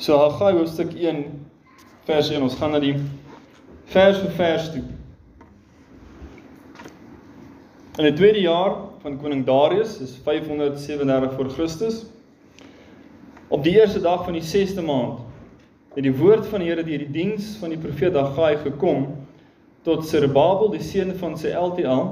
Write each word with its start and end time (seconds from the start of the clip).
So 0.00 0.16
Haggai 0.16 0.54
hoofstuk 0.56 0.94
1 0.96 1.24
vers 2.08 2.30
1. 2.30 2.40
Ons 2.40 2.54
gaan 2.56 2.70
na 2.72 2.78
die 2.80 2.94
vers 3.92 4.16
vir 4.22 4.30
vers 4.38 4.68
toe. 4.72 4.80
In 7.98 8.06
die 8.06 8.14
tweede 8.16 8.40
jaar 8.40 8.78
van 9.02 9.18
koning 9.20 9.42
Darius, 9.44 9.98
is 10.00 10.14
537 10.24 11.34
voor 11.36 11.50
Christus, 11.52 11.98
op 13.52 13.60
die 13.66 13.74
eerste 13.76 14.00
dag 14.00 14.24
van 14.24 14.38
die 14.38 14.44
6de 14.46 14.86
maand, 14.86 15.20
het 15.92 16.08
die 16.08 16.14
woord 16.16 16.48
van 16.48 16.64
die 16.64 16.70
Here 16.70 16.86
deur 16.86 17.04
die 17.04 17.10
diens 17.18 17.50
van 17.60 17.74
die 17.74 17.80
profeet 17.82 18.16
Haggai 18.16 18.54
gekom 18.64 19.04
tot 19.84 20.08
Zerubbabel, 20.08 20.72
die 20.78 20.84
seun 20.86 21.12
van 21.20 21.36
Sealtiel, 21.36 22.06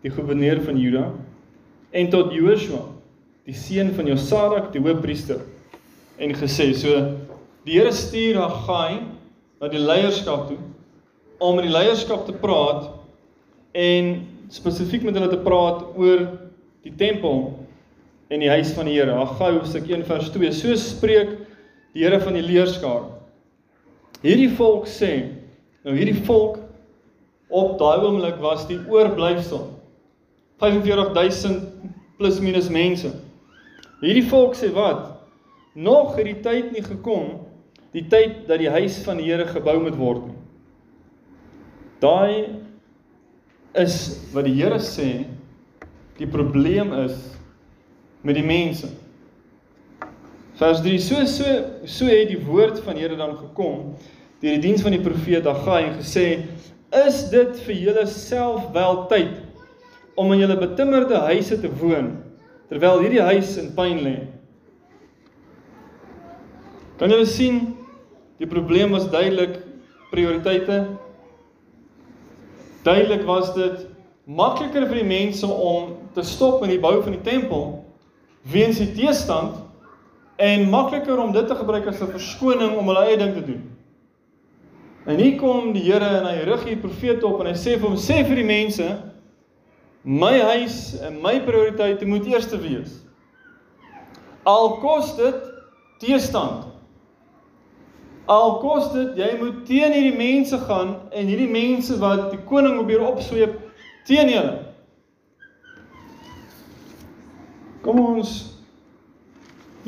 die 0.00 0.14
goewerneur 0.16 0.64
van 0.64 0.80
Juda, 0.80 1.04
en 1.92 2.08
tot 2.08 2.32
Joshua, 2.32 2.86
die 3.44 3.56
seun 3.66 3.92
van 4.00 4.08
Josadak, 4.08 4.72
die 4.72 4.80
hoofpriester 4.80 5.44
en 6.18 6.34
gesê 6.34 6.72
so 6.74 7.17
die 7.66 7.78
Here 7.78 7.92
stuur 7.92 8.38
Haggai 8.38 9.00
na 9.60 9.70
die 9.70 9.80
leierskap 9.82 10.48
toe 10.50 10.58
om 11.42 11.56
met 11.58 11.68
die 11.68 11.74
leierskap 11.74 12.26
te 12.26 12.34
praat 12.34 12.88
en 13.78 14.12
spesifiek 14.52 15.04
met 15.06 15.18
hulle 15.18 15.30
te 15.30 15.40
praat 15.42 15.84
oor 15.98 16.24
die 16.86 16.94
tempel 16.98 17.52
en 18.28 18.42
die 18.42 18.50
huis 18.50 18.72
van 18.76 18.88
die 18.90 18.96
Here. 18.98 19.14
Haggai 19.14 19.52
hoofstuk 19.56 19.88
1 19.88 20.06
vers 20.08 20.30
2. 20.34 20.52
So 20.54 20.74
spreek 20.78 21.36
die 21.94 22.04
Here 22.04 22.20
van 22.22 22.38
die 22.38 22.44
leerskaar. 22.44 23.06
Hierdie 24.22 24.50
volk 24.58 24.88
sê, 24.90 25.12
nou 25.86 25.94
hierdie 25.94 26.18
volk 26.26 26.58
op 27.54 27.78
daai 27.80 28.02
oomblik 28.02 28.40
was 28.42 28.66
die 28.68 28.80
oorblyfsel 28.90 29.68
45000 30.58 31.62
plus 32.18 32.42
minus 32.42 32.66
mense. 32.70 33.12
Hierdie 34.02 34.26
volk 34.26 34.58
sê 34.58 34.72
wat? 34.74 35.18
nog 35.78 36.16
het 36.16 36.26
die 36.26 36.40
tyd 36.42 36.72
nie 36.74 36.82
gekom 36.82 37.36
die 37.96 38.04
tyd 38.10 38.44
dat 38.48 38.60
die 38.60 38.70
huis 38.70 38.98
van 39.06 39.20
die 39.20 39.28
Here 39.30 39.46
gebou 39.48 39.78
moet 39.82 39.96
word 39.96 40.28
nie. 40.28 40.38
Daai 42.02 42.60
is 43.78 43.96
wat 44.34 44.46
die 44.46 44.56
Here 44.58 44.80
sê 44.82 45.24
die 46.18 46.28
probleem 46.28 46.92
is 47.04 47.16
met 48.26 48.36
die 48.38 48.46
mense. 48.46 48.90
Vers 50.58 50.82
3 50.82 50.98
so 51.02 51.24
so 51.30 51.58
so 51.86 52.10
het 52.10 52.32
die 52.32 52.40
woord 52.44 52.80
van 52.84 52.98
die 52.98 53.06
Here 53.06 53.18
dan 53.18 53.36
gekom 53.38 53.92
deur 54.38 54.54
die 54.54 54.62
diens 54.62 54.82
van 54.84 54.94
die 54.94 55.02
profeet 55.02 55.46
Haggai 55.46 55.82
en 55.88 55.98
gesê 55.98 56.26
is 56.94 57.24
dit 57.32 57.58
vir 57.66 57.80
julle 57.88 58.06
self 58.10 58.68
wel 58.74 59.04
tyd 59.10 59.34
om 60.18 60.32
in 60.34 60.42
julle 60.42 60.58
betimmerde 60.58 61.18
huise 61.28 61.58
te 61.62 61.70
woon 61.80 62.16
terwyl 62.68 63.00
hierdie 63.02 63.24
huis 63.24 63.54
in 63.60 63.70
pyn 63.76 64.02
lê. 64.04 64.16
Kan 66.98 67.14
julle 67.14 67.26
sien 67.30 67.77
die 68.38 68.46
probleem 68.46 68.94
was 68.94 69.08
duidelik 69.10 69.58
prioriteite. 70.10 70.86
Duidelik 72.82 73.24
was 73.26 73.52
dit 73.54 73.86
makliker 74.24 74.86
vir 74.86 75.00
die 75.00 75.08
mense 75.08 75.46
om 75.46 75.96
te 76.14 76.22
stop 76.22 76.60
met 76.60 76.70
die 76.70 76.82
bou 76.82 76.98
van 77.02 77.16
die 77.16 77.24
tempel 77.24 77.84
weens 78.48 78.78
die 78.80 78.92
teestand 78.94 79.56
en 80.38 80.68
makliker 80.70 81.18
om 81.18 81.32
dit 81.32 81.48
te 81.48 81.56
gebruik 81.58 81.86
as 81.86 82.00
'n 82.00 82.12
verskoning 82.14 82.76
om 82.76 82.86
hulle 82.86 83.04
eie 83.08 83.18
ding 83.18 83.34
te 83.34 83.44
doen. 83.44 83.64
En 85.06 85.16
hier 85.16 85.36
kom 85.36 85.72
die 85.72 85.82
Here 85.82 86.04
en 86.04 86.26
hy 86.26 86.44
rig 86.44 86.64
hier 86.64 86.76
profete 86.76 87.26
op 87.26 87.40
en 87.40 87.46
hy 87.46 87.56
sê 87.56 87.78
vir 87.78 87.88
hom 87.88 87.96
sê 87.96 88.24
vir 88.26 88.36
die 88.36 88.44
mense 88.44 88.88
my 90.04 90.38
huis 90.40 91.00
en 91.00 91.20
my 91.22 91.40
prioriteite 91.40 92.06
moet 92.06 92.26
eers 92.26 92.50
wees. 92.60 93.00
Al 94.44 94.78
kos 94.80 95.16
dit 95.16 95.34
teestand. 95.98 96.77
Al 98.28 98.58
kos 98.60 98.90
dit, 98.92 99.16
jy 99.16 99.28
moet 99.40 99.62
teen 99.68 99.94
hierdie 99.94 100.16
mense 100.18 100.58
gaan 100.68 100.94
en 101.16 101.30
hierdie 101.30 101.48
mense 101.48 101.96
wat 102.02 102.28
die 102.34 102.42
koning 102.48 102.76
probeer 102.76 103.06
opsweep 103.08 103.56
teen 104.08 104.28
julle. 104.32 104.58
Kom 107.84 108.02
ons 108.04 108.36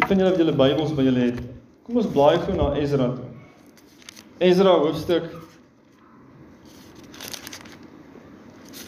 Ek 0.00 0.06
vind 0.08 0.22
julle 0.22 0.38
julle 0.38 0.52
Bybels 0.56 0.92
by 0.96 1.04
julle 1.04 1.26
het. 1.26 1.40
Kom 1.84 1.98
ons 2.00 2.08
blaai 2.14 2.38
gou 2.46 2.54
na 2.56 2.70
Ezra 2.80 3.10
toe. 3.12 3.26
Ezra 4.40 4.78
hoofstuk 4.80 5.26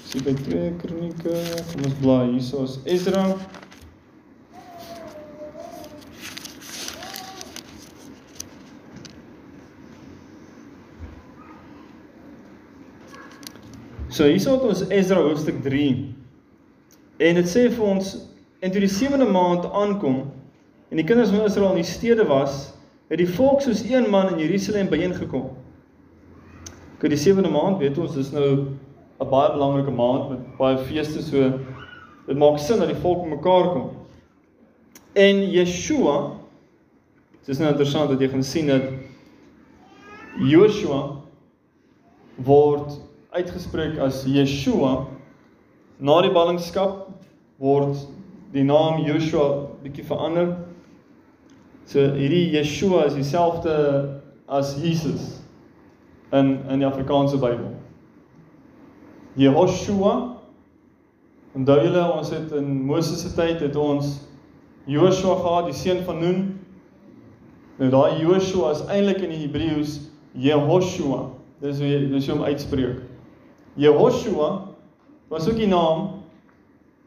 Sien 0.09 0.25
by 0.25 0.33
2 0.39 0.71
Kronieke. 0.81 1.35
Kom 1.73 1.85
ons 1.89 1.99
blaai 2.01 2.31
hierso 2.31 2.65
is 2.65 2.79
Ezra 2.95 3.27
So 14.13 14.27
hierso 14.29 14.59
het 14.59 14.65
ons 14.69 14.83
Ezra 14.93 15.23
hoofstuk 15.25 15.63
3. 15.65 15.87
En 17.17 17.39
dit 17.39 17.49
sê 17.49 17.65
vir 17.73 17.85
ons 17.95 18.09
en 18.63 18.71
toe 18.71 18.83
die 18.85 18.91
7de 18.93 19.25
maand 19.25 19.65
aankom 19.73 20.19
en 20.93 21.01
die 21.01 21.07
kinders 21.09 21.31
van 21.33 21.47
Israel 21.47 21.71
in 21.73 21.81
die 21.81 21.89
stede 21.89 22.27
was, 22.29 22.75
het 23.09 23.23
die 23.23 23.31
volk 23.39 23.63
soos 23.65 23.81
een 23.89 24.11
man 24.13 24.35
in 24.35 24.43
Jerusalem 24.43 24.91
byeengekom. 24.93 25.47
Kyk 27.01 27.15
die 27.15 27.21
7de 27.23 27.49
maand, 27.53 27.81
weet 27.81 27.97
ons, 27.99 28.13
dis 28.19 28.29
nou 28.37 28.49
'n 29.17 29.31
baie 29.31 29.55
belangrike 29.55 29.95
maand 29.97 30.29
met 30.31 30.43
baie 30.59 30.77
feeste 30.91 31.23
so 31.23 31.49
dit 32.27 32.37
maak 32.37 32.59
sin 32.59 32.79
dat 32.79 32.93
die 32.93 33.01
volk 33.01 33.25
mekaar 33.27 33.73
kom. 33.73 33.91
En 35.15 35.41
Yeshua 35.51 36.37
dis 37.47 37.59
nou 37.59 37.71
interessant 37.71 38.11
dat 38.11 38.21
jy 38.21 38.29
gaan 38.29 38.45
sien 38.45 38.67
dat 38.67 38.83
Joshua 40.39 41.17
word 42.37 43.01
uitgespreek 43.33 43.99
as 43.99 44.25
Yeshua 44.27 45.07
na 46.01 46.21
die 46.23 46.33
ballingskap 46.33 47.09
word 47.59 47.97
die 48.53 48.65
naam 48.65 49.05
Joshua 49.07 49.69
bietjie 49.83 50.05
verander. 50.05 50.57
So 51.87 52.13
hierdie 52.17 52.53
Yeshua 52.57 53.07
is 53.07 53.15
dieselfde 53.15 54.21
as 54.49 54.77
Jesus 54.83 55.41
in 56.33 56.59
in 56.69 56.81
die 56.81 56.87
Afrikaanse 56.87 57.39
Bybel. 57.39 57.73
Jehoshua 59.37 60.33
Onthou 61.53 61.83
julle 61.85 62.03
ons 62.15 62.31
het 62.33 62.53
in 62.57 62.69
Moses 62.89 63.21
se 63.21 63.31
tyd 63.37 63.61
het 63.61 63.77
ons 63.77 64.23
Joshua 64.89 65.35
gehad, 65.37 65.67
die 65.69 65.77
seun 65.77 66.01
van 66.07 66.19
Nun. 66.19 66.39
Nou 67.77 67.91
daai 67.93 68.23
Joshua 68.23 68.71
is 68.73 68.81
eintlik 68.89 69.21
in 69.27 69.35
die 69.35 69.43
Hebreëus 69.43 69.99
Jehoshua. 70.33 71.27
Dis 71.61 71.83
hoe 71.83 71.91
jy 71.91 71.99
dis 72.09 72.27
hoe 72.27 72.39
hom 72.39 72.47
uitspreek. 72.49 73.03
Jehoshua 73.75 74.69
was 75.29 75.49
ook 75.49 75.57
die 75.57 75.71
naam 75.71 76.23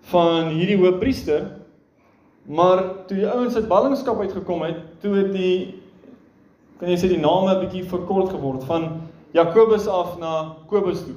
van 0.09 0.49
hierdie 0.53 0.77
hoofpriester. 0.77 1.51
Maar 2.45 2.83
toe 3.07 3.17
die 3.17 3.29
ouens 3.29 3.55
uit 3.55 3.67
ballingskap 3.67 4.19
uitgekom 4.19 4.61
het, 4.61 4.77
toe 5.01 5.15
het 5.15 5.33
die 5.33 5.81
kan 6.79 6.91
jy 6.91 6.97
sê 6.99 7.07
die 7.09 7.21
name 7.21 7.53
'n 7.53 7.61
bietjie 7.63 7.85
verkort 7.87 8.29
geword 8.29 8.63
van 8.63 9.01
Jakobus 9.31 9.87
af 9.87 10.17
na 10.19 10.55
Kobus 10.67 11.03
toe. 11.03 11.15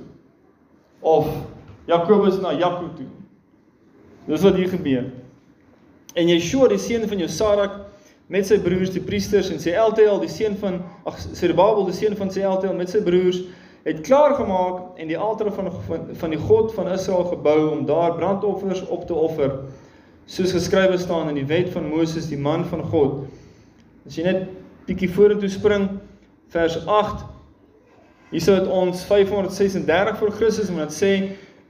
Of 1.00 1.26
Jakobus 1.87 2.41
na 2.41 2.53
Jakob 2.53 2.97
toe. 2.97 3.06
Dis 4.26 4.42
wat 4.42 4.54
hier 4.54 4.69
gebeur. 4.69 5.04
En 6.14 6.28
Yeshua, 6.28 6.69
die 6.69 6.78
seun 6.78 7.08
van 7.08 7.19
Josadak 7.19 7.72
met 8.26 8.47
sy 8.47 8.58
broers 8.58 8.91
die 8.91 9.00
priesters 9.00 9.50
en 9.50 9.60
sy 9.60 9.70
Elteel, 9.70 10.19
die 10.20 10.28
seun 10.28 10.56
van 10.56 10.82
ag 11.04 11.19
Zerubbabel, 11.32 11.84
die 11.84 11.97
seun 11.97 12.16
van 12.16 12.31
sy 12.31 12.41
Elteel 12.41 12.75
met 12.75 12.91
sy 12.91 13.00
broers 13.03 13.42
het 13.88 14.00
klaar 14.04 14.34
gemaak 14.37 14.99
en 15.00 15.09
die 15.09 15.19
altaar 15.19 15.53
van, 15.56 15.71
van 16.12 16.31
die 16.34 16.38
God 16.38 16.75
van 16.76 16.91
Israel 16.93 17.25
gebou 17.25 17.71
om 17.71 17.87
daar 17.88 18.15
brandoffers 18.15 18.84
op 18.87 19.06
te 19.06 19.15
offer 19.15 19.54
soos 20.28 20.53
geskrywe 20.53 20.99
staan 21.00 21.31
in 21.32 21.41
die 21.41 21.49
wet 21.49 21.71
van 21.72 21.88
Moses 21.88 22.28
die 22.28 22.38
man 22.38 22.66
van 22.69 22.84
God. 22.93 23.25
As 24.04 24.19
jy 24.19 24.26
net 24.28 24.44
bietjie 24.88 25.08
vorentoe 25.12 25.49
spring 25.52 25.88
vers 26.52 26.76
8 26.85 27.25
Hierso 28.29 28.58
het 28.58 28.67
ons 28.69 29.05
536 29.08 30.19
voor 30.19 30.31
Christus 30.37 30.69
moet 30.69 30.90
dit 30.90 30.96
sê 30.96 31.12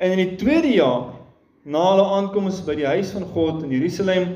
en 0.03 0.15
in 0.17 0.19
die 0.25 0.35
tweede 0.41 0.73
jaar 0.75 1.12
na 1.62 1.85
hulle 1.93 2.06
aankoms 2.17 2.59
by 2.67 2.75
die 2.81 2.88
huis 2.88 3.12
van 3.15 3.26
God 3.31 3.62
in 3.62 3.75
Jerusalem 3.76 4.32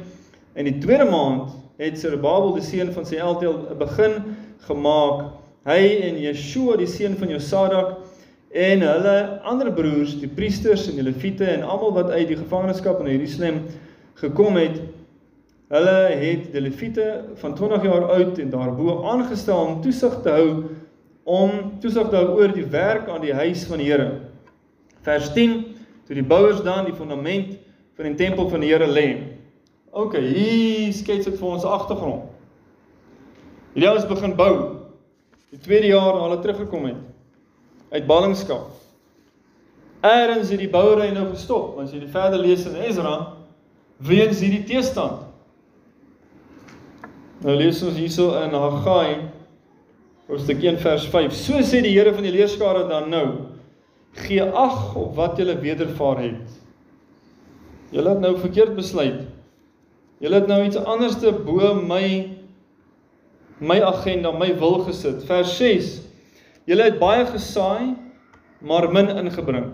in 0.55 0.69
die 0.70 0.76
tweede 0.84 1.08
maand 1.11 1.50
het 1.82 1.99
Zerubbabel 1.99 2.55
die 2.55 2.62
seun 2.62 2.93
van 2.94 3.08
Sealtiel 3.08 3.56
begin 3.81 4.20
gemaak 4.69 5.32
hy 5.69 5.82
en 6.09 6.19
Yeshua 6.19 6.76
die 6.81 6.88
seun 6.91 7.14
van 7.20 7.31
Josadak 7.31 7.94
en 8.53 8.82
hulle 8.85 9.17
ander 9.49 9.70
broers, 9.73 10.17
die 10.20 10.29
priesters 10.29 10.88
en 10.91 10.99
die 10.99 11.06
leviete 11.06 11.47
en 11.49 11.62
almal 11.64 11.94
wat 11.97 12.11
uit 12.12 12.29
die 12.29 12.41
gevangenskap 12.41 13.00
in 13.00 13.12
Jerusalem 13.14 13.62
gekom 14.20 14.59
het, 14.61 14.81
hulle 15.73 15.97
het 16.20 16.50
die 16.53 16.61
leviete 16.61 17.06
van 17.41 17.55
20 17.56 17.87
jaar 17.88 18.11
oud 18.19 18.41
en 18.43 18.50
daarbo 18.53 18.99
aangestel 19.09 19.56
om 19.56 19.79
toesig 19.85 20.19
te 20.25 20.35
hou 20.35 20.49
om 21.25 21.79
toesig 21.81 22.11
te 22.11 22.19
hou 22.19 22.37
oor 22.41 22.53
die 22.53 22.67
werk 22.67 23.08
aan 23.08 23.23
die 23.23 23.35
huis 23.35 23.62
van 23.70 23.79
die 23.79 23.87
Here. 23.87 24.08
Vers 25.06 25.31
10: 25.32 25.55
Toe 26.06 26.19
die 26.19 26.26
bouers 26.26 26.62
dan 26.67 26.85
die 26.88 26.94
fondament 26.94 27.55
van 27.97 28.11
die 28.11 28.19
tempel 28.19 28.49
van 28.50 28.61
die 28.61 28.73
Here 28.73 28.88
lê. 28.91 29.06
OK, 29.93 30.17
hier 30.19 30.93
skets 30.93 31.29
dit 31.29 31.38
vir 31.38 31.49
ons 31.49 31.65
agtergrond. 31.65 32.26
Hierdie 33.73 33.88
ouens 33.88 34.08
begin 34.08 34.35
bou. 34.37 34.81
Die 35.52 35.60
tweede 35.60 35.90
jaar 35.90 36.14
na 36.16 36.22
hulle 36.25 36.38
teruggekom 36.40 36.87
het 36.88 37.00
uit 37.93 38.06
ballingskap. 38.08 38.70
Eerens 40.00 40.49
het 40.49 40.62
die 40.62 40.70
bouery 40.72 41.10
nou 41.12 41.26
gestop, 41.28 41.75
want 41.76 41.90
as 41.90 41.93
jy 41.93 42.00
die 42.06 42.14
verder 42.14 42.40
lees 42.40 42.64
in 42.66 42.78
Ezra, 42.81 43.16
weens 44.02 44.40
hierdie 44.40 44.64
teestand. 44.66 45.28
Nou 47.44 47.54
lees 47.58 47.82
ons 47.84 47.99
hierso 48.00 48.31
in 48.40 48.56
Haggai 48.56 49.28
hoofstuk 50.31 50.64
1 50.64 50.81
vers 50.81 51.04
5. 51.12 51.37
So 51.37 51.60
sê 51.60 51.82
die 51.84 51.93
Here 51.93 52.14
van 52.16 52.25
die 52.25 52.32
leerskare 52.32 52.87
dan 52.88 53.10
nou: 53.12 53.26
Gee 54.25 54.43
ag 54.43 54.94
op 54.96 55.14
wat 55.19 55.37
julle 55.40 55.58
wedervaar 55.60 56.22
het. 56.25 56.58
Julle 57.93 58.14
het 58.14 58.25
nou 58.25 58.32
verkeerd 58.40 58.72
besluit. 58.78 59.20
Julle 60.22 60.40
het 60.40 60.48
nou 60.48 60.62
iets 60.64 60.81
anders 60.81 61.19
te 61.20 61.32
bo 61.34 61.75
my 61.76 62.06
my 63.62 63.79
agenda, 63.87 64.32
my 64.35 64.50
wil 64.59 64.82
gesit. 64.87 65.23
Vers 65.29 65.55
6. 65.59 65.93
Julle 66.67 66.88
het 66.88 66.99
baie 66.99 67.25
gesaai, 67.26 67.94
maar 68.62 68.88
min 68.93 69.11
ingebring. 69.23 69.70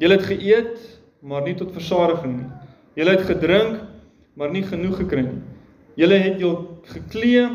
Julle 0.00 0.18
het 0.18 0.26
geëet, 0.28 0.76
maar 1.24 1.44
nie 1.46 1.54
tot 1.56 1.72
versadiging 1.72 2.36
nie. 2.42 2.50
Julle 2.98 3.16
het 3.16 3.24
gedrink, 3.28 3.80
maar 4.36 4.52
nie 4.52 4.64
genoeg 4.66 4.98
gekry 5.00 5.24
nie. 5.24 5.40
Julle 6.00 6.18
het 6.20 6.40
jul 6.40 6.56
geklee, 6.92 7.48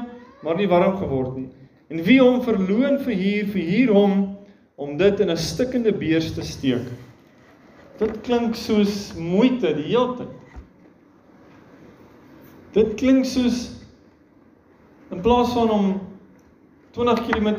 maar 0.46 0.58
nie 0.58 0.70
warm 0.70 0.98
geword 0.98 1.38
nie. 1.38 1.50
En 1.94 2.02
wie 2.06 2.20
hom 2.22 2.42
verloon 2.46 3.00
vir 3.06 3.16
hier 3.18 3.48
vir 3.54 3.70
hier 3.70 3.94
hom 3.94 4.18
om 4.78 4.98
dit 4.98 5.20
in 5.20 5.30
'n 5.30 5.38
stikkende 5.38 5.92
beurs 5.92 6.34
te 6.34 6.42
steek. 6.42 6.86
Dit 7.98 8.22
klink 8.22 8.56
soos 8.56 9.14
moeite 9.18 9.74
die 9.74 9.90
hele 9.94 10.18
tyd. 10.18 10.34
Dit 12.74 12.94
klink 12.96 13.26
soos 13.26 13.77
In 15.12 15.22
plaas 15.22 15.54
van 15.54 15.70
om 15.72 16.02
20 16.92 17.28
km 17.28 17.50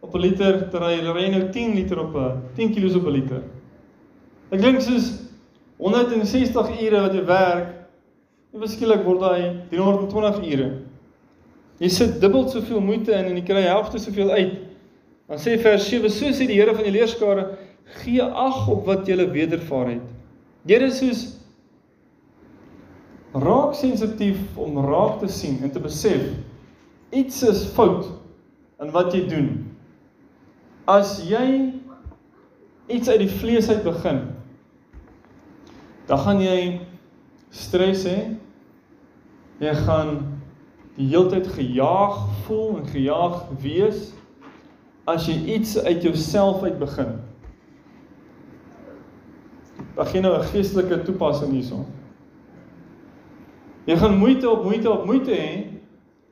op 0.00 0.14
'n 0.14 0.18
liter 0.18 0.68
te 0.70 0.78
ry, 0.78 1.00
ry 1.12 1.28
nou 1.30 1.50
10 1.50 1.74
liter 1.74 1.98
op 2.00 2.14
'n 2.14 2.42
10 2.54 2.74
kg 2.74 2.96
op 2.96 3.06
'n 3.06 3.10
liter. 3.10 3.42
Ek 4.50 4.60
dink 4.60 4.80
soos 4.80 5.20
160 5.76 6.82
ure 6.82 7.00
wat 7.00 7.12
jy 7.12 7.24
werk, 7.24 7.80
en 8.52 8.60
beskiklik 8.60 9.04
word 9.04 9.20
daai 9.20 9.42
320 9.70 10.40
ure. 10.52 10.70
Jy 11.78 11.88
sit 11.88 12.20
dubbel 12.20 12.48
soveel 12.48 12.80
moeite 12.80 13.12
in 13.12 13.30
en 13.30 13.36
jy 13.36 13.44
kry 13.46 13.62
helfte 13.62 13.98
soveel 13.98 14.30
uit. 14.30 14.56
Dan 15.28 15.38
sê 15.38 15.58
vers 15.62 15.88
7: 15.88 16.10
So 16.10 16.32
sê 16.34 16.46
die 16.46 16.58
Here 16.58 16.74
van 16.74 16.84
die 16.84 16.92
leerskare, 16.92 17.46
gee 18.02 18.22
ag 18.22 18.68
op 18.68 18.86
wat 18.86 19.06
jy 19.06 19.16
wedervaar 19.30 19.88
het. 19.94 20.08
Here 20.66 20.90
soos 20.90 21.39
raak 23.32 23.74
sensitief 23.74 24.38
om 24.58 24.78
raak 24.86 25.20
te 25.20 25.28
sien 25.28 25.60
en 25.62 25.70
te 25.70 25.80
besef 25.80 26.22
iets 27.10 27.42
is 27.42 27.64
fout 27.74 28.06
in 28.80 28.90
wat 28.94 29.12
jy 29.14 29.24
doen. 29.28 29.48
As 30.90 31.18
jy 31.26 31.72
iets 32.90 33.10
uit 33.10 33.22
die 33.22 33.32
vlees 33.40 33.68
uit 33.70 33.82
begin, 33.86 34.22
dan 36.10 36.22
gaan 36.24 36.42
jy 36.42 36.60
stres 37.54 38.06
hê. 38.08 38.18
Jy 39.60 39.74
gaan 39.84 40.14
die 40.96 41.10
heeltyd 41.12 41.50
gejaag 41.54 42.22
voel 42.46 42.80
en 42.80 42.88
gejaag 42.90 43.42
wees 43.62 44.10
as 45.10 45.26
jy 45.28 45.36
iets 45.56 45.76
uit 45.78 46.02
jouself 46.06 46.62
uit 46.62 46.78
begin. 46.80 47.18
Ek 50.00 50.12
gee 50.12 50.22
nou 50.22 50.34
'n 50.38 50.50
geestelike 50.52 51.02
toepassing 51.04 51.52
hierson. 51.52 51.86
Jy 53.88 53.96
gaan 53.96 54.18
moeite 54.18 54.50
op 54.50 54.64
moeite 54.64 54.90
op 54.90 55.04
moeite 55.08 55.32
hê 55.32 55.52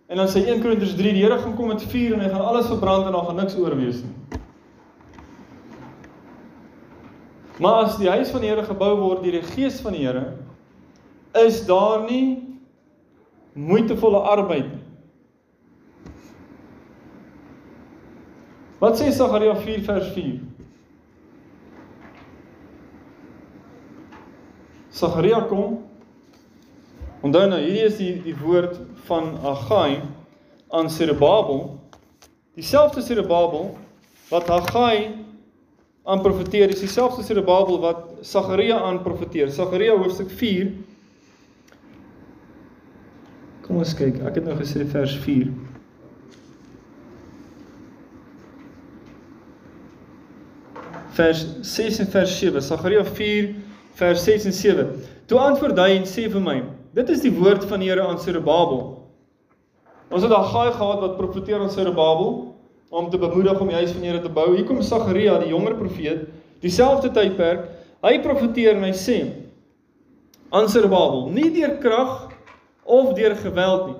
en 0.08 0.16
dan 0.16 0.28
sê 0.28 0.44
1 0.44 0.60
Korintiërs 0.60 0.96
3 0.96 1.12
die 1.12 1.22
Here 1.24 1.38
gaan 1.38 1.56
kom 1.56 1.68
met 1.72 1.82
vuur 1.82 2.16
en 2.16 2.24
hy 2.24 2.28
gaan 2.32 2.44
alles 2.44 2.68
verbrand 2.68 3.06
en 3.06 3.16
daar 3.16 3.24
gaan 3.28 3.40
niks 3.40 3.56
oor 3.56 3.76
wees 3.76 4.02
nie. 4.04 4.40
Maar 7.58 7.84
as 7.88 7.96
die 7.98 8.08
huis 8.08 8.30
van 8.30 8.44
die 8.44 8.50
Here 8.50 8.64
gebou 8.64 8.92
word 9.00 9.24
deur 9.24 9.40
die 9.40 9.48
gees 9.54 9.80
van 9.82 9.96
die 9.96 10.04
Here, 10.06 10.36
is 11.44 11.64
daar 11.66 12.04
nie 12.04 12.58
moeitevolle 13.58 14.20
arbeid 14.30 14.68
nie. 14.68 14.84
Wat 18.78 19.00
sê 19.00 19.10
Sagaria 19.10 19.56
4 19.58 19.82
vers 19.82 20.12
4? 20.14 20.38
Sagaria 24.94 25.40
kom 25.50 25.87
Onthou 27.20 27.48
nou, 27.50 27.58
hierdie 27.58 27.86
is 27.86 27.96
die 27.98 28.12
die 28.22 28.36
woord 28.38 28.78
van 29.08 29.32
Haggai 29.42 30.00
aan 30.70 30.90
Zerubbabel. 30.90 31.78
Dieselfde 32.54 33.02
Zerubbabel 33.02 33.72
wat 34.30 34.46
Haggai 34.48 35.10
aan 36.08 36.22
profeteer, 36.22 36.68
is 36.68 36.80
dieselfde 36.80 37.22
Zerubbabel 37.22 37.80
wat 37.80 38.04
Sagaria 38.20 38.78
aan 38.80 39.02
profeteer. 39.02 39.50
Sagaria 39.50 39.96
hoofstuk 39.96 40.30
4. 40.30 40.70
Kom 43.66 43.82
ons 43.82 43.92
kyk. 43.94 44.22
Ek 44.24 44.38
het 44.38 44.46
nou 44.48 44.56
gesê 44.56 44.86
vers 44.88 45.18
4. 45.26 45.50
Vers 51.18 51.44
6 51.74 52.02
en 52.06 52.12
vers 52.14 52.38
7. 52.38 52.62
Sagaria 52.62 53.04
4 53.04 53.54
vers 53.98 54.24
6 54.24 54.48
en 54.48 54.60
7. 54.62 54.90
Toe 55.28 55.40
antwoord 55.42 55.80
hy 55.82 55.96
en 55.98 56.06
sê 56.08 56.28
vir 56.30 56.44
my: 56.44 56.60
Dit 56.98 57.12
is 57.14 57.20
die 57.22 57.30
woord 57.30 57.62
van 57.70 57.78
die 57.78 57.92
Here 57.92 58.02
aan 58.02 58.18
Zerubbabel. 58.18 58.80
Ons 60.10 60.24
het 60.24 60.32
Haggai 60.34 60.72
gehad 60.74 61.02
wat 61.04 61.18
profeteer 61.18 61.60
aan 61.62 61.70
Zerubbabel 61.70 62.56
om 62.88 63.10
te 63.12 63.20
bemoedig 63.20 63.60
om 63.60 63.68
die 63.70 63.76
huis 63.76 63.92
van 63.92 64.02
die 64.02 64.10
Here 64.10 64.22
te 64.24 64.32
bou. 64.32 64.48
Hier 64.56 64.66
kom 64.66 64.80
Sagaria, 64.82 65.36
die 65.38 65.52
jonger 65.52 65.76
profeet, 65.78 66.24
dieselfde 66.64 67.12
tydperk. 67.14 67.68
Hy 68.02 68.16
profeteer 68.24 68.80
en 68.80 68.88
hy 68.88 68.94
sê 68.98 69.18
aan 70.50 70.66
Zerubbabel: 70.66 71.28
"Nie 71.36 71.52
deur 71.54 71.76
krag 71.78 72.32
of 72.82 73.14
deur 73.14 73.36
geweld 73.36 73.86
nie, 73.86 73.96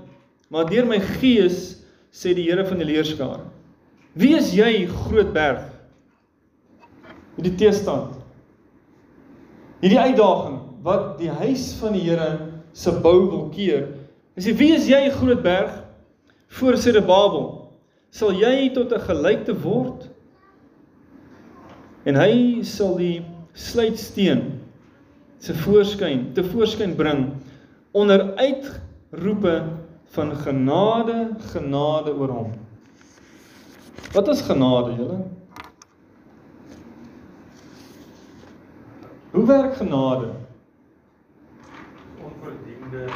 maar 0.51 0.67
deur 0.67 0.87
my 0.89 0.99
gees," 1.21 1.85
sê 2.11 2.35
die 2.35 2.49
Here 2.51 2.67
van 2.67 2.83
die 2.83 2.89
leerskare. 2.89 3.47
"Wie 4.19 4.35
is 4.35 4.51
jy, 4.57 4.89
groot 5.07 5.33
berg?" 5.33 5.71
Hierdie 7.37 7.55
teestand. 7.55 8.17
Hierdie 9.83 10.03
uitdaging 10.03 10.59
wat 10.83 11.19
die 11.19 11.31
huis 11.31 11.75
van 11.79 11.93
die 11.93 12.03
Here 12.03 12.48
se 12.79 12.93
bou 13.03 13.27
wil 13.31 13.49
keer. 13.55 13.89
Hy 14.39 14.45
sê 14.45 14.55
wie 14.55 14.71
is 14.77 14.87
jy 14.87 15.09
groot 15.17 15.43
berg 15.43 15.73
voor 16.61 16.79
Sedebabel? 16.79 17.49
Sal 18.15 18.39
jy 18.39 18.71
tot 18.75 18.93
'n 18.95 19.03
gelykte 19.09 19.55
word? 19.65 20.07
En 22.07 22.15
hy 22.15 22.63
sal 22.63 22.95
die 22.97 23.25
sluitsteen 23.53 24.61
se 25.39 25.55
voorskyn 25.55 26.33
te 26.35 26.45
voorskyn 26.45 26.95
bring 26.97 27.35
onder 27.93 28.35
uitroepe 28.39 29.57
van 30.15 30.37
genade, 30.37 31.37
genade 31.53 32.15
oor 32.15 32.29
hom. 32.29 32.53
Wat 34.15 34.29
is 34.29 34.41
genade, 34.41 34.95
julle? 34.97 35.19
Hoe 39.33 39.47
werk 39.47 39.77
genade? 39.77 40.48
Onverdiende 42.89 43.13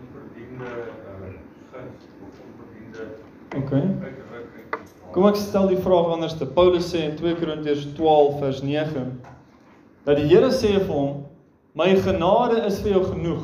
onverdiende 0.00 0.64
uh 0.64 1.26
guns 1.72 2.02
of 2.22 2.34
onverdiende 2.46 3.02
OK. 3.56 3.72
Kom 5.12 5.26
ek 5.26 5.36
stel 5.36 5.68
die 5.68 5.80
vraag 5.82 6.12
anders 6.14 6.36
te 6.38 6.46
Paulus 6.46 6.90
sê 6.92 7.02
in 7.08 7.16
2 7.18 7.34
Korintiërs 7.40 7.86
12 7.96 8.38
vers 8.38 8.62
9 8.62 9.06
dat 10.06 10.16
die 10.20 10.28
Here 10.30 10.50
sê 10.54 10.76
vir 10.76 10.92
hom 10.92 11.24
my 11.76 11.90
genade 12.00 12.62
is 12.66 12.78
vir 12.80 12.94
jou 12.94 13.04
genoeg. 13.10 13.42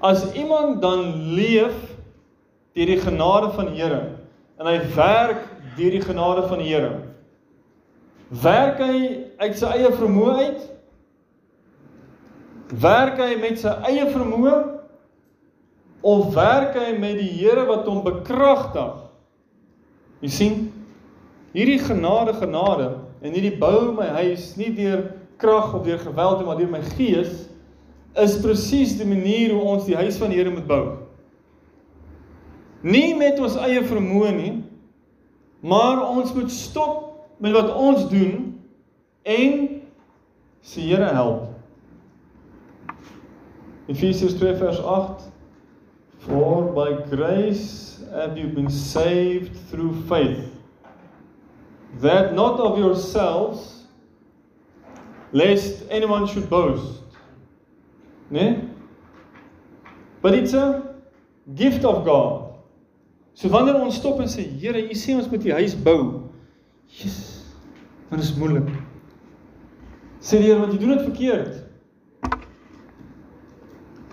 As 0.00 0.22
iemand 0.32 0.80
dan 0.80 1.34
leef 1.34 1.76
deur 2.72 2.86
die 2.86 3.00
genade 3.02 3.50
van 3.56 3.72
die 3.72 3.82
Here 3.82 4.02
en 4.60 4.70
hy 4.70 4.78
werk 4.94 5.48
deur 5.76 5.96
die 5.96 6.04
genade 6.06 6.46
van 6.48 6.62
die 6.62 6.70
Here 6.70 6.92
werk 8.30 8.78
hy 8.78 9.00
uit 9.42 9.56
sy 9.58 9.74
eie 9.74 9.90
vermoë 9.90 10.36
uit 10.44 10.68
Werk 12.70 13.18
hy 13.18 13.34
met 13.40 13.58
sy 13.58 13.72
eie 13.88 14.06
vermoë 14.12 14.54
of 16.06 16.30
werk 16.36 16.76
hy 16.78 16.92
met 17.00 17.18
die 17.18 17.32
Here 17.40 17.66
wat 17.68 17.88
hom 17.90 18.04
bekragtig? 18.06 18.92
Jy 20.22 20.30
sien, 20.30 20.58
hierdie 21.56 21.80
genade 21.82 22.36
genade 22.38 22.92
en 23.20 23.34
hierdie 23.34 23.56
bou 23.58 23.90
my 23.96 24.06
huis 24.20 24.52
nie 24.60 24.70
deur 24.76 25.02
krag 25.40 25.74
of 25.74 25.84
deur 25.84 25.98
geweld 25.98 26.38
nie, 26.38 26.46
maar 26.46 26.60
deur 26.60 26.72
my 26.72 26.82
gees 26.94 27.46
is 28.20 28.38
presies 28.42 28.96
die 28.98 29.08
manier 29.08 29.54
hoe 29.54 29.66
ons 29.74 29.86
die 29.88 29.98
huis 29.98 30.18
van 30.20 30.30
die 30.30 30.38
Here 30.38 30.52
moet 30.54 30.68
bou. 30.70 30.84
Nie 32.86 33.12
met 33.18 33.40
ons 33.42 33.58
eie 33.60 33.82
vermoë 33.84 34.32
nie, 34.38 34.54
maar 35.60 36.00
ons 36.06 36.32
moet 36.36 36.52
stop 36.54 37.08
met 37.42 37.52
wat 37.56 37.74
ons 37.74 38.06
doen 38.12 38.34
en 39.26 39.56
se 40.62 40.86
Here 40.86 41.10
help. 41.18 41.49
Efesiërs 43.90 44.34
2 44.38 44.54
vers 44.60 44.78
8 44.78 45.30
For 46.18 46.72
by 46.74 46.92
grace 47.10 48.00
have 48.12 48.38
you 48.38 48.48
been 48.48 48.70
saved 48.70 49.56
through 49.70 49.94
faith. 50.08 50.52
That 52.00 52.34
not 52.34 52.60
of 52.60 52.78
yourselves, 52.78 53.86
lest 55.32 55.82
anyone 55.90 56.26
should 56.26 56.48
boast. 56.48 57.02
Nee? 58.30 58.68
But 60.22 60.34
it's 60.34 60.54
a 60.54 60.94
gift 61.54 61.84
of 61.84 62.04
God. 62.04 62.54
So 63.34 63.48
wanneer 63.48 63.80
ons 63.80 63.96
stop 63.96 64.20
en 64.20 64.28
sê, 64.28 64.44
Here, 64.60 64.78
U 64.78 64.94
sê 64.94 65.16
ons 65.16 65.26
moet 65.30 65.42
die 65.42 65.54
huis 65.54 65.74
bou. 65.74 66.28
Jesus, 66.90 67.56
dan 68.10 68.22
is 68.22 68.34
moeilik. 68.36 68.68
Sê 70.20 70.38
die 70.38 70.50
Here, 70.50 70.60
want 70.60 70.76
jy 70.76 70.82
doen 70.82 70.94
dit 70.94 71.06
verkeerd. 71.08 71.69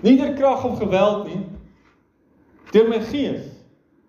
Nie 0.07 0.15
deur 0.15 0.33
krag 0.33 0.63
of 0.63 0.79
geweld 0.79 1.25
nie. 1.27 1.41
Deur 2.71 2.87
my 2.87 3.01
gees. 3.09 3.49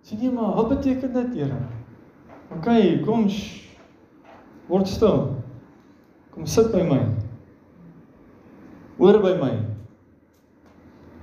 Sê 0.06 0.14
nee, 0.14 0.30
maar 0.30 0.54
wat 0.54 0.68
beteken 0.70 1.10
dit, 1.12 1.34
Here? 1.40 1.58
OK, 2.54 2.68
kom 3.04 3.26
sh, 3.28 3.66
word 4.70 4.86
stil. 4.88 5.18
Kom 6.30 6.46
sit 6.46 6.70
by 6.70 6.84
my. 6.86 7.00
Hoor 9.00 9.18
by 9.24 9.34
my. 9.40 9.50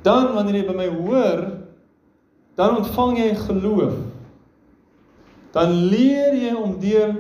Dan 0.03 0.33
wanneer 0.35 0.59
jy 0.59 0.65
by 0.67 0.75
my 0.77 0.89
hoor, 0.99 1.41
dan 2.59 2.81
ontvang 2.81 3.17
jy 3.23 3.31
geloof. 3.47 3.95
Dan 5.55 5.71
leer 5.87 6.35
jy 6.35 6.51
om 6.59 6.75
deur 6.83 7.15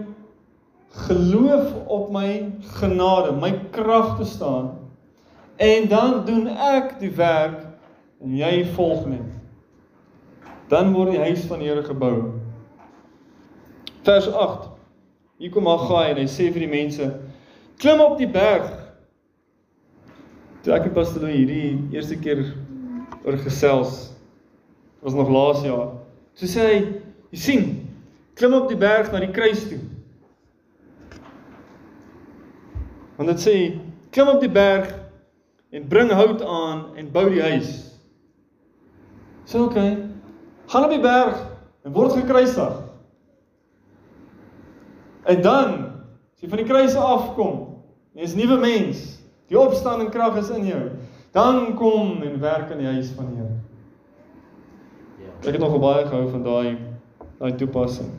geloof 1.07 1.71
op 1.87 2.11
my 2.13 2.29
genade, 2.77 3.31
my 3.39 3.55
krag 3.71 4.17
te 4.19 4.27
staan. 4.27 4.73
En 5.55 5.87
dan 5.87 6.25
doen 6.25 6.47
ek 6.47 6.97
die 6.99 7.11
werk 7.15 7.61
en 8.21 8.35
jy 8.35 8.65
volg 8.75 9.05
net. 9.07 9.29
Dan 10.67 10.91
word 10.93 11.13
die 11.15 11.21
huis 11.21 11.45
van 11.47 11.61
die 11.61 11.69
Here 11.69 11.83
gebou. 11.85 12.15
Vers 14.03 14.27
8. 14.31 14.67
Hier 15.39 15.51
kom 15.51 15.67
Haggai 15.69 16.09
en 16.11 16.19
hy 16.23 16.27
sê 16.31 16.49
vir 16.51 16.65
die 16.65 16.71
mense: 16.71 17.07
"Klim 17.77 18.01
op 18.03 18.17
die 18.17 18.27
berg." 18.27 18.67
Toe 20.63 20.73
ek 20.73 20.89
en 20.89 20.93
Pastor 20.93 21.21
Louw 21.21 21.31
hierdie 21.31 21.77
eerste 21.93 22.17
keer 22.19 22.41
oor 23.23 23.37
gesels 23.37 24.11
was 25.05 25.13
nog 25.13 25.29
laas 25.29 25.61
jaar. 25.63 25.91
So 26.33 26.49
sê 26.49 26.67
hy, 26.67 26.77
jy 27.31 27.39
sien, 27.39 27.65
klim 28.35 28.53
op 28.57 28.67
die 28.69 28.77
berg 28.79 29.11
na 29.13 29.21
die 29.21 29.31
kruis 29.31 29.67
toe. 29.69 29.79
Want 33.15 33.29
dit 33.29 33.43
sê, 33.43 33.55
klim 34.11 34.31
op 34.33 34.41
die 34.41 34.51
berg 34.51 35.04
en 35.75 35.87
bring 35.87 36.11
hout 36.11 36.41
aan 36.41 36.85
en 36.95 37.11
bou 37.11 37.25
die 37.29 37.41
huis. 37.43 37.71
Sê 39.43 39.59
oké. 39.59 39.65
Okay, 39.67 39.91
gaan 40.71 40.87
op 40.87 40.93
die 40.93 41.03
berg 41.03 41.41
en 41.83 41.93
word 41.93 42.15
gekruisig. 42.15 42.79
En 45.25 45.41
dan, 45.41 45.73
as 46.35 46.45
jy 46.45 46.49
van 46.49 46.61
die 46.61 46.69
kruis 46.69 46.95
afkom, 46.95 47.59
jy 48.15 48.23
is 48.23 48.35
'n 48.35 48.39
nuwe 48.39 48.57
mens. 48.61 49.03
Die 49.49 49.59
opstanding 49.59 50.09
krag 50.09 50.37
is 50.37 50.49
in 50.49 50.65
jou. 50.65 50.89
Dan 51.31 51.75
kom 51.75 52.23
en 52.23 52.39
werk 52.39 52.71
in 52.71 52.77
die 52.77 52.87
huis 52.87 53.11
van 53.11 53.27
die 53.29 53.35
Here. 53.35 53.59
Ek 55.45 55.53
het 55.53 55.59
nogal 55.59 55.79
baie 55.79 56.05
gehou 56.05 56.29
van 56.29 56.43
daai 56.43 56.77
daai 57.39 57.55
toepassing. 57.55 58.11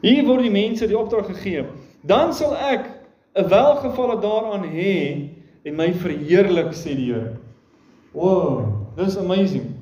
Hier 0.00 0.24
word 0.24 0.42
die 0.42 0.50
mense 0.50 0.86
die 0.86 0.98
opdrag 0.98 1.26
gegee. 1.26 1.66
Dan 2.00 2.32
sal 2.32 2.56
ek 2.56 2.90
'n 3.36 3.48
welgevalle 3.48 4.20
daaraan 4.20 4.64
hê 4.64 5.33
en 5.64 5.76
my 5.76 5.92
verheerlik 5.96 6.74
sê 6.76 6.94
die 6.96 7.10
Here. 7.12 7.36
Wow, 8.14 8.86
dis 8.96 9.16
amazing. 9.16 9.72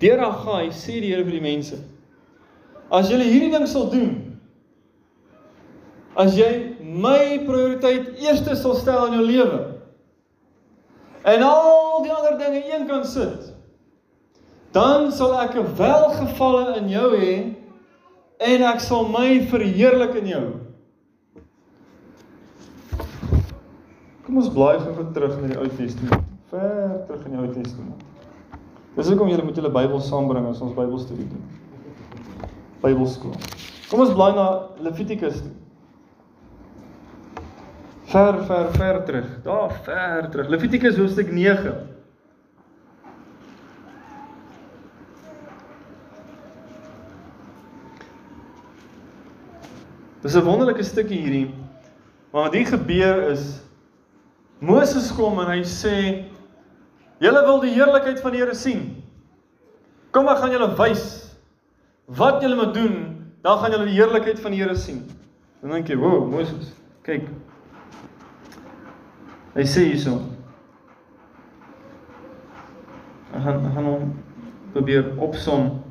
Deur 0.00 0.20
Agai 0.26 0.70
sê 0.74 1.00
die 1.00 1.12
Here 1.14 1.24
vir 1.24 1.38
die 1.38 1.44
mense: 1.44 1.78
As 2.90 3.10
julle 3.10 3.26
hierdie 3.26 3.52
ding 3.54 3.66
sal 3.70 3.88
doen, 3.92 4.12
as 6.16 6.36
jy 6.36 6.50
my 6.80 7.44
prioriteit 7.46 8.16
eerste 8.24 8.56
sal 8.56 8.76
stel 8.78 9.08
in 9.10 9.18
jou 9.18 9.24
lewe 9.26 9.58
en 11.26 11.42
al 11.42 12.04
die 12.04 12.12
ander 12.14 12.36
dinge 12.38 12.62
eenkant 12.70 13.08
sit, 13.10 13.50
dan 14.72 15.10
sal 15.12 15.34
ek 15.40 15.56
'n 15.56 15.74
welgevalle 15.76 16.76
in 16.80 16.88
jou 16.88 17.10
hê 17.16 17.34
en 18.38 18.62
ek 18.62 18.80
sal 18.80 19.08
my 19.08 19.40
verheerlik 19.50 20.14
in 20.22 20.26
jou. 20.26 20.46
Kom 24.26 24.40
ons 24.40 24.48
blaai 24.50 24.80
gou 24.82 25.04
terug 25.14 25.36
na 25.38 25.52
die 25.52 25.58
Ou 25.62 25.68
Testament. 25.78 26.22
Ver 26.50 26.94
terug 27.06 27.26
in 27.28 27.34
die 27.36 27.38
Ou 27.38 27.50
Testament. 27.54 28.00
Dis 28.96 29.10
hoekom 29.12 29.28
julle 29.30 29.44
moet 29.46 29.58
julle 29.60 29.70
Bybel 29.70 30.00
saambring 30.02 30.48
as 30.50 30.62
ons 30.64 30.72
Bybelstudie 30.74 31.28
doen. 31.30 31.44
Bybelskool. 32.82 33.36
Kom 33.86 34.02
ons 34.02 34.10
blaai 34.16 34.32
na 34.34 34.46
Levitikus 34.82 35.44
toe. 35.44 35.52
Ver 38.10 38.40
ver 38.48 38.72
ver 38.74 38.98
terug. 39.06 39.28
Daar 39.44 39.76
ver 39.86 40.26
terug. 40.32 40.50
Levitikus 40.50 40.98
hoofstuk 40.98 41.30
9. 41.30 41.76
Dis 50.22 50.34
'n 50.34 50.42
wonderlike 50.42 50.82
stukkie 50.82 51.20
hierdie. 51.20 51.54
Maar 52.32 52.50
wat 52.50 52.54
hier 52.58 52.66
gebeur 52.66 53.30
is 53.30 53.65
Moses 54.60 55.10
kom 55.12 55.38
en 55.42 55.50
hy 55.52 55.60
sê 55.68 55.96
julle 57.20 57.42
wil 57.44 57.60
die 57.64 57.74
heerlikheid 57.74 58.20
van 58.24 58.32
die 58.32 58.40
Here 58.40 58.54
sien. 58.56 58.86
Kom 60.16 60.28
ek 60.32 60.40
gaan 60.40 60.54
julle 60.54 60.70
wys 60.78 61.04
wat 62.16 62.40
julle 62.40 62.56
moet 62.56 62.72
doen, 62.74 62.96
dan 63.44 63.58
gaan 63.60 63.74
julle 63.74 63.88
die 63.90 63.98
heerlikheid 63.98 64.40
van 64.40 64.54
die 64.54 64.62
Here 64.62 64.76
sien. 64.78 65.02
Dan 65.60 65.70
dink 65.70 65.88
jy, 65.88 65.96
"Wow, 65.96 66.24
Moses, 66.30 66.72
kyk." 67.02 67.28
Hy 69.54 69.62
sê 69.64 69.84
hierso. 69.90 70.20
Ek 73.34 73.42
gaan 73.42 73.66
ek 73.66 73.74
gaan 73.74 73.84
hom 73.84 74.14
probeer 74.72 75.12
opsom. 75.18 75.82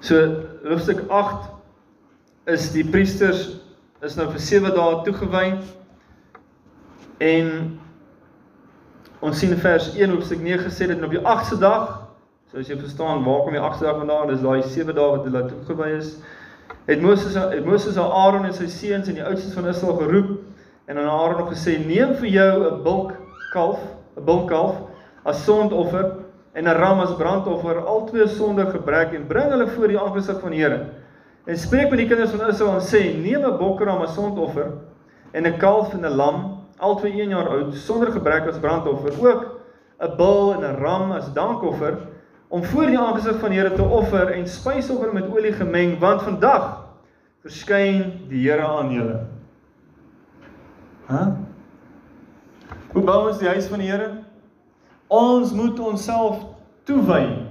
So 0.00 0.44
hoofstuk 0.64 1.10
8 1.10 1.50
is 2.46 2.72
die 2.72 2.84
priesters 2.84 3.65
is 4.04 4.16
nou 4.16 4.26
vir 4.30 4.42
7 4.44 4.72
dae 4.76 4.96
toegewy. 5.06 5.44
En 7.24 7.52
ons 9.24 9.38
sien 9.38 9.54
vers 9.56 9.86
1 9.94 10.12
hoofstuk 10.12 10.42
9 10.44 10.66
gesê 10.66 10.88
dit 10.90 11.04
op 11.04 11.14
die 11.14 11.22
8ste 11.22 11.58
dag. 11.60 11.86
So 12.50 12.60
as 12.60 12.68
jy 12.68 12.76
verstaan 12.78 13.24
waar 13.24 13.44
kom 13.44 13.56
die 13.56 13.62
8ste 13.62 13.88
dag 13.88 14.00
vandaan? 14.02 14.28
Dis 14.28 14.44
daai 14.44 14.60
7 14.62 14.94
dae 14.94 15.06
wat 15.14 15.24
hulle 15.28 15.46
toegewy 15.48 15.94
is. 15.96 16.16
Het 16.86 17.00
Moses 17.02 17.34
het 17.34 17.64
Moses 17.64 17.96
aan 17.96 18.12
Aaron 18.12 18.44
en 18.46 18.54
sy 18.54 18.68
seuns 18.70 19.08
en 19.08 19.16
die 19.18 19.24
oudstes 19.24 19.54
van 19.56 19.66
Israel 19.70 19.96
geroep 20.02 20.36
en 20.86 20.98
aan 21.00 21.08
Aaron 21.10 21.40
nog 21.40 21.50
gesê: 21.54 21.78
"Neem 21.86 22.14
vir 22.20 22.28
jou 22.28 22.52
'n 22.70 22.82
bulk 22.82 23.16
kalf, 23.52 23.80
'n 24.16 24.24
bulk 24.24 24.48
kalf 24.48 24.76
as 25.24 25.44
sondoffer 25.44 26.12
en 26.52 26.64
'n 26.68 26.76
ram 26.76 27.00
as 27.00 27.16
brandoffer, 27.16 27.80
albei 27.80 28.28
sonder 28.28 28.66
gebrek 28.66 29.12
en 29.12 29.26
bring 29.26 29.50
hulle 29.50 29.66
voor 29.66 29.88
die 29.88 29.98
aangesig 29.98 30.40
van 30.40 30.50
die 30.50 30.60
Here. 30.62 30.86
En 31.46 31.58
spreek 31.58 31.90
met 31.90 31.98
die 31.98 32.08
kinders 32.10 32.30
van 32.34 32.48
Israel 32.48 32.80
en 32.80 32.86
sê: 32.86 33.02
Neem 33.14 33.44
'n 33.44 33.58
bokram 33.58 34.02
as 34.02 34.14
sondoffer 34.14 34.72
en 35.32 35.46
'n 35.46 35.58
kalf 35.58 35.92
en 35.92 36.04
'n 36.04 36.16
lam, 36.16 36.58
albei 36.78 37.20
1 37.20 37.28
jaar 37.28 37.48
oud, 37.48 37.74
sonder 37.74 38.12
gebrek 38.12 38.48
as 38.48 38.58
brandoffer, 38.58 39.12
ook 39.22 39.60
'n 40.00 40.16
bul 40.16 40.54
en 40.54 40.64
'n 40.64 40.80
ram 40.80 41.12
as 41.12 41.32
dankoffer 41.32 41.98
om 42.48 42.64
voor 42.64 42.86
die 42.86 42.98
aangesig 42.98 43.38
van 43.38 43.50
die 43.50 43.58
Here 43.58 43.74
te 43.74 43.82
offer 43.82 44.30
en 44.30 44.48
spysoffer 44.48 45.12
met 45.12 45.30
olie 45.30 45.52
gemeng, 45.52 45.98
want 45.98 46.22
vandag 46.22 46.84
verskyn 47.42 48.26
die 48.28 48.50
Here 48.50 48.66
aan 48.66 48.90
julle. 48.92 49.26
Hæ? 51.06 51.14
Huh? 51.14 51.26
Hoe 52.92 53.02
bou 53.02 53.28
ons 53.28 53.38
die 53.38 53.48
huis 53.48 53.66
van 53.66 53.78
die 53.78 53.90
Here? 53.90 54.24
Ons 55.06 55.52
moet 55.52 55.78
onsself 55.78 56.42
toewy. 56.84 57.46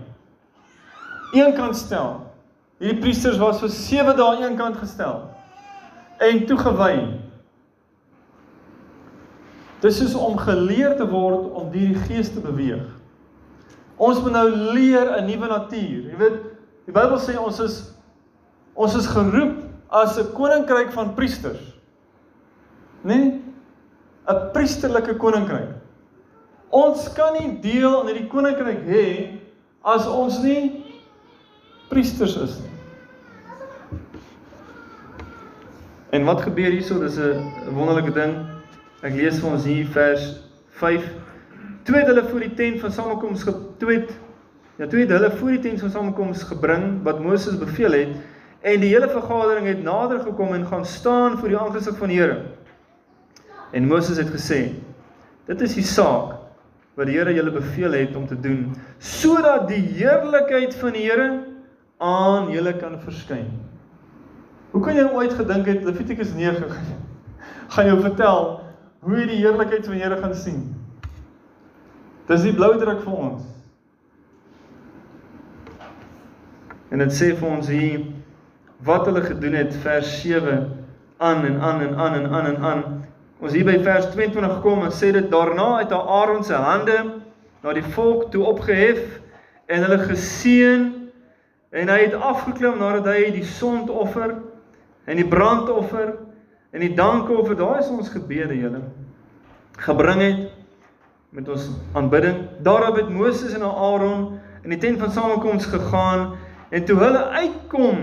Eenkant 1.33 1.75
stel. 1.75 2.24
Hierdie 2.79 2.99
priesters 2.99 3.39
was 3.39 3.61
vir 3.63 3.71
7 3.71 4.17
dae 4.17 4.41
eenkant 4.43 4.77
gestel 4.81 5.21
en 6.23 6.41
toegewy. 6.47 6.95
Dis 9.83 10.01
is 10.03 10.15
om 10.15 10.37
geleer 10.39 10.95
te 10.99 11.07
word 11.07 11.51
om 11.55 11.69
deur 11.71 11.93
die 11.93 12.03
Gees 12.07 12.31
te 12.33 12.43
beweeg. 12.43 12.83
Ons 13.95 14.19
moet 14.23 14.35
nou 14.35 14.47
leer 14.75 15.11
'n 15.17 15.25
nuwe 15.27 15.47
natuur. 15.47 16.11
Jy 16.11 16.17
weet, 16.17 16.39
die 16.85 16.91
Bybel 16.91 17.19
sê 17.19 17.37
ons 17.39 17.59
is 17.59 17.93
ons 18.75 18.95
is 18.95 19.07
geroep 19.07 19.63
as 19.89 20.17
'n 20.17 20.33
koninkryk 20.33 20.91
van 20.91 21.13
priesters. 21.15 21.63
Nee? 23.03 23.41
'n 24.27 24.51
priesterlike 24.53 25.15
koninkryk. 25.15 25.69
Ons 26.69 27.13
kan 27.13 27.33
nie 27.33 27.59
deel 27.61 27.99
aan 27.99 28.07
hierdie 28.07 28.27
koninkryk 28.27 28.83
hê 28.83 29.39
as 29.83 30.07
ons 30.07 30.41
nie 30.43 30.84
priesters 31.95 32.35
is 32.43 32.57
nie. 32.59 32.73
En 36.15 36.27
wat 36.27 36.41
gebeur 36.43 36.71
hierso? 36.71 36.99
Dis 36.99 37.17
'n 37.17 37.73
wonderlike 37.75 38.11
ding. 38.11 38.35
Ek 39.01 39.13
lees 39.15 39.39
vir 39.39 39.49
ons 39.51 39.65
hier 39.65 39.87
vers 39.87 40.39
5. 40.79 41.03
Toe 41.83 41.95
het 41.95 42.07
hulle 42.07 42.23
voor 42.23 42.39
die 42.39 42.53
tent 42.53 42.79
van 42.79 42.91
samekoms 42.91 43.43
ge 43.43 43.53
toe 43.77 43.91
het 43.91 44.11
ja, 44.77 44.87
toe 44.87 44.99
het 44.99 45.09
hulle 45.09 45.31
voor 45.31 45.49
die 45.49 45.59
tent 45.59 45.79
van 45.79 45.89
samekoms 45.89 46.43
gebring 46.43 47.03
wat 47.03 47.19
Moses 47.19 47.57
beveel 47.57 47.91
het 47.91 48.15
en 48.61 48.79
die 48.79 48.89
hele 48.89 49.09
vergadering 49.09 49.67
het 49.67 49.83
nader 49.83 50.19
gekom 50.19 50.53
en 50.53 50.65
gaan 50.65 50.85
staan 50.85 51.37
voor 51.37 51.47
die 51.47 51.57
aangesig 51.57 51.97
van 51.97 52.07
die 52.07 52.19
Here. 52.19 52.41
En 53.71 53.87
Moses 53.87 54.17
het 54.17 54.29
gesê: 54.29 54.73
Dit 55.45 55.61
is 55.61 55.73
die 55.73 55.83
saak 55.83 56.35
wat 56.95 57.07
die 57.07 57.17
Here 57.17 57.33
julle 57.33 57.51
beveel 57.51 57.91
het 57.91 58.15
om 58.15 58.27
te 58.27 58.39
doen 58.39 58.75
sodat 58.99 59.67
die 59.67 59.83
heerlikheid 59.99 60.75
van 60.75 60.91
die 60.91 61.11
Here 61.11 61.44
aan 61.97 62.51
julle 62.51 62.73
kan 62.79 62.99
verskyn. 62.99 63.47
Hoe 64.71 64.83
kan 64.83 64.97
jy 64.97 65.05
ooit 65.15 65.33
gedink 65.33 65.67
het 65.71 65.83
Levitikus 65.87 66.33
9 66.35 66.63
gaan 67.75 67.85
jou 67.85 67.99
vertel 68.01 68.47
hoe 69.05 69.19
jy 69.19 69.27
die 69.29 69.41
heerlikheid 69.43 69.85
van 69.87 69.99
Here 69.99 70.17
gaan 70.19 70.35
sien? 70.35 70.63
Dis 72.27 72.43
die 72.43 72.55
blou 72.57 72.73
druk 72.81 73.03
vir 73.05 73.13
ons. 73.13 73.45
En 76.89 77.03
dit 77.03 77.13
sê 77.13 77.31
vir 77.37 77.49
ons 77.49 77.69
hier 77.69 78.07
wat 78.85 79.05
hulle 79.07 79.23
gedoen 79.25 79.55
het 79.59 79.75
vers 79.83 80.09
7 80.21 80.65
aan 81.17 81.45
en 81.45 81.61
aan 81.61 81.81
en 81.85 81.95
aan 81.95 82.17
en 82.19 82.27
aan 82.29 82.49
en 82.51 82.57
aan. 82.57 82.83
Ons 83.39 83.53
hier 83.53 83.67
by 83.67 83.77
vers 83.83 84.09
22 84.13 84.57
gekom 84.57 84.83
en 84.83 84.93
sê 84.95 85.11
dit 85.15 85.29
daarna 85.31 85.77
het 85.79 85.93
Aaron 85.95 86.43
se 86.43 86.57
hande 86.57 86.97
na 87.63 87.73
die 87.73 87.85
volk 87.95 88.29
toe 88.33 88.43
opgehef 88.47 89.21
en 89.71 89.85
hulle 89.85 90.01
geseën 90.07 90.85
en 91.75 91.91
hy 91.91 91.97
het 92.05 92.13
afgeklim 92.15 92.77
nadat 92.79 93.09
hy 93.11 93.31
die 93.35 93.47
sondoffer 93.47 94.37
en 95.05 95.19
die 95.19 95.27
brandoffer 95.27 96.13
en 96.71 96.83
die 96.83 96.93
dankoffer, 96.95 97.57
daai 97.59 97.81
is 97.81 97.91
ons 97.91 98.13
gebede 98.13 98.55
julle 98.55 98.83
gebring 99.83 100.21
het 100.23 100.43
met 101.35 101.49
ons 101.51 101.67
aanbidding. 101.99 102.37
Daarop 102.63 102.95
het 102.95 103.09
Moses 103.11 103.53
en 103.53 103.63
Aaron 103.67 104.39
in 104.63 104.71
die 104.71 104.79
tent 104.79 104.99
van 104.99 105.11
samekoms 105.11 105.67
gegaan 105.67 106.29
en 106.69 106.85
toe 106.87 106.95
hulle 106.99 107.23
uitkom, 107.35 107.99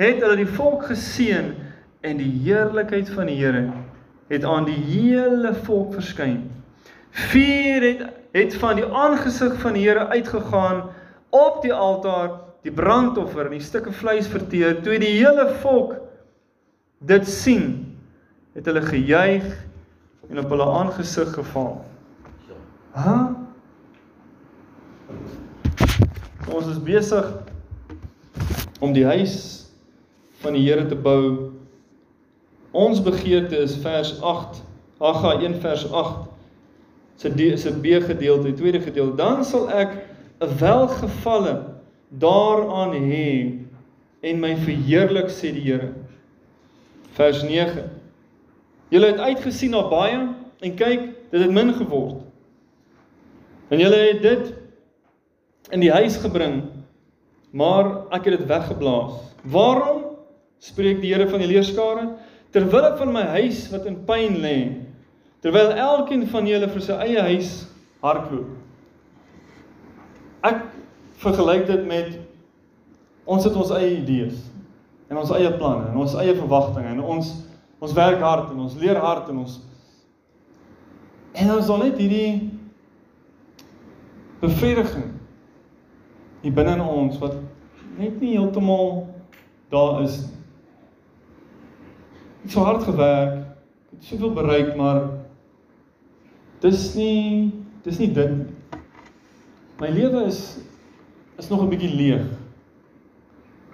het 0.00 0.20
hulle 0.20 0.36
die 0.36 0.48
volk 0.48 0.84
geseën 0.88 1.54
en 2.04 2.20
die 2.20 2.30
heerlikheid 2.44 3.08
van 3.16 3.28
die 3.28 3.38
Here 3.40 3.70
het 4.30 4.44
aan 4.44 4.68
die 4.68 4.78
hele 4.78 5.54
volk 5.66 5.96
verskyn. 5.96 6.44
Vuur 7.10 7.82
het 7.88 8.06
het 8.30 8.54
van 8.60 8.78
die 8.78 8.86
aangesig 8.86 9.56
van 9.64 9.74
die 9.74 9.88
Here 9.88 10.06
uitgegaan 10.12 10.84
op 11.34 11.62
die 11.64 11.74
altaar 11.74 12.49
die 12.62 12.72
brandoffer 12.72 13.46
en 13.48 13.56
die 13.56 13.64
stukke 13.64 13.92
vleis 13.92 14.28
verteer. 14.28 14.80
Toe 14.84 14.98
die 15.00 15.16
hele 15.18 15.48
volk 15.62 15.96
dit 17.08 17.28
sien, 17.28 17.68
het 18.56 18.66
hulle 18.68 18.82
gejuig 18.84 19.46
en 20.28 20.42
op 20.42 20.50
hulle 20.52 20.66
aangesig 20.80 21.30
geval. 21.34 21.78
Ha? 22.98 23.16
Ons 26.50 26.66
is 26.66 26.82
besig 26.82 27.30
om 28.80 28.92
die 28.92 29.06
huis 29.06 29.36
van 30.42 30.56
die 30.56 30.64
Here 30.66 30.84
te 30.88 30.98
bou. 30.98 31.52
Ons 32.76 33.00
begeerte 33.02 33.56
is 33.62 33.76
vers 33.82 34.16
8, 34.20 34.60
Hagga 35.00 35.38
1 35.40 35.56
vers 35.62 35.86
8 35.88 36.28
se 37.20 37.56
se 37.56 37.72
B 37.72 38.00
gedeelte, 38.00 38.52
tweede 38.52 38.80
gedeelte. 38.80 39.16
Dan 39.16 39.44
sal 39.44 39.70
ek 39.70 39.92
'n 40.40 40.58
welgevalle 40.58 41.69
daaraan 42.10 42.94
hê 42.98 43.30
en 44.20 44.40
my 44.42 44.54
verheerlik 44.56 45.30
sê 45.32 45.52
die 45.54 45.64
Here. 45.64 45.92
Vers 47.16 47.42
9. 47.46 47.86
Julle 48.90 49.12
het 49.12 49.22
uitgesien 49.22 49.72
na 49.74 49.84
baie 49.88 50.18
en 50.60 50.76
kyk, 50.76 51.06
dit 51.30 51.40
het 51.40 51.54
min 51.54 51.72
geword. 51.78 52.20
En 53.70 53.78
julle 53.78 53.96
het 53.96 54.22
dit 54.22 54.52
in 55.70 55.80
die 55.80 55.92
huis 55.94 56.18
gebring, 56.18 56.64
maar 57.54 58.10
ek 58.10 58.26
het 58.26 58.40
dit 58.40 58.48
weggeblaas. 58.50 59.18
Waarom? 59.46 60.10
spreek 60.60 61.00
die 61.00 61.14
Here 61.14 61.24
van 61.30 61.40
die 61.40 61.48
leerskare, 61.48 62.04
ter 62.52 62.66
wille 62.68 62.90
van 62.98 63.12
my 63.14 63.22
huis 63.38 63.64
wat 63.72 63.86
in 63.88 63.96
pyn 64.04 64.36
lê, 64.42 64.56
terwyl 65.40 65.72
elkeen 65.72 66.26
van 66.28 66.48
julle 66.48 66.68
vir 66.68 66.84
sy 66.84 66.96
eie 67.06 67.22
huis 67.30 67.52
hardloop. 68.04 68.59
Ek 71.20 71.26
vergelyk 71.26 71.66
dit 71.68 71.82
met 71.84 72.14
ons 73.28 73.44
het 73.44 73.52
ons 73.52 73.70
eie 73.76 73.90
idees 73.98 74.38
en 75.12 75.18
ons 75.20 75.32
eie 75.36 75.50
planne 75.52 75.90
en 75.90 75.98
ons 76.00 76.14
eie 76.16 76.32
verwagtinge 76.32 76.94
en 76.94 77.02
ons 77.04 77.26
ons 77.76 77.92
werk 77.92 78.22
hard 78.24 78.54
en 78.54 78.62
ons 78.64 78.76
leer 78.80 78.96
hard 78.96 79.28
en 79.28 79.42
ons 79.42 79.58
en 81.42 81.52
ons 81.52 81.68
dan 81.68 81.84
net 81.84 82.00
hierdie 82.00 82.30
bevrediging 84.40 85.10
hier 86.40 86.56
binne 86.56 86.78
in 86.78 86.86
ons 86.86 87.20
wat 87.20 87.36
net 87.98 88.16
nie 88.16 88.32
heeltemal 88.38 89.04
daar 89.76 90.00
is 90.06 90.22
het 92.46 92.56
so 92.56 92.64
hard 92.64 92.88
gewerk 92.88 93.36
het 93.92 94.08
soveel 94.08 94.32
bereik 94.40 94.72
maar 94.80 95.04
dis 96.64 96.88
nie 96.96 97.52
dis 97.84 98.00
nie 98.06 98.10
dit 98.22 98.34
my 99.84 99.92
lewe 100.00 100.24
is 100.32 100.42
is 101.40 101.48
nog 101.48 101.62
'n 101.64 101.72
bietjie 101.72 101.94
leeg. 101.94 102.26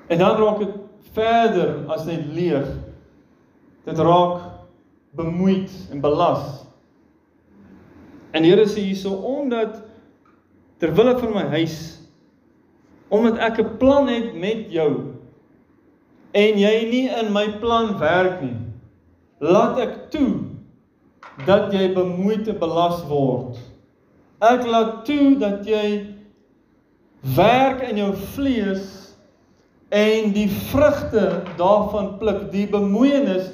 En 0.06 0.18
dan 0.18 0.36
raak 0.36 0.58
dit 0.58 0.74
verder 1.12 1.86
as 1.88 2.04
net 2.04 2.22
leeg. 2.32 2.66
Dit 3.84 3.98
raak 3.98 4.40
bemoeid 5.10 5.70
en 5.90 6.00
belas. 6.00 6.64
En 8.30 8.42
die 8.42 8.50
Here 8.52 8.66
sê 8.66 8.80
hierso 8.80 9.10
omdat 9.10 9.82
ter 10.78 10.94
wille 10.94 11.18
van 11.18 11.32
my 11.32 11.44
huis 11.56 11.76
omdat 13.08 13.38
ek 13.38 13.60
'n 13.60 13.76
plan 13.78 14.08
het 14.08 14.34
met 14.34 14.70
jou 14.70 15.14
en 16.32 16.58
jy 16.58 16.76
nie 16.90 17.08
in 17.08 17.32
my 17.32 17.46
plan 17.60 17.98
werk 17.98 18.42
nie 18.42 18.58
laat 19.38 19.78
ek 19.78 20.10
toe 20.10 20.32
dat 21.46 21.72
jy 21.72 21.92
bemoeid 21.94 22.48
en 22.48 22.58
belas 22.58 23.04
word 23.08 23.56
ek 24.40 24.66
laat 24.66 25.04
toe 25.04 25.38
dat 25.38 25.64
jy 25.66 26.15
werk 27.20 27.82
in 27.82 27.96
jou 27.96 28.14
vlees 28.34 29.14
en 29.88 30.32
die 30.32 30.48
vrugte 30.48 31.42
daarvan 31.56 32.16
pluk, 32.18 32.50
die 32.52 32.66
bemoeienis 32.68 33.52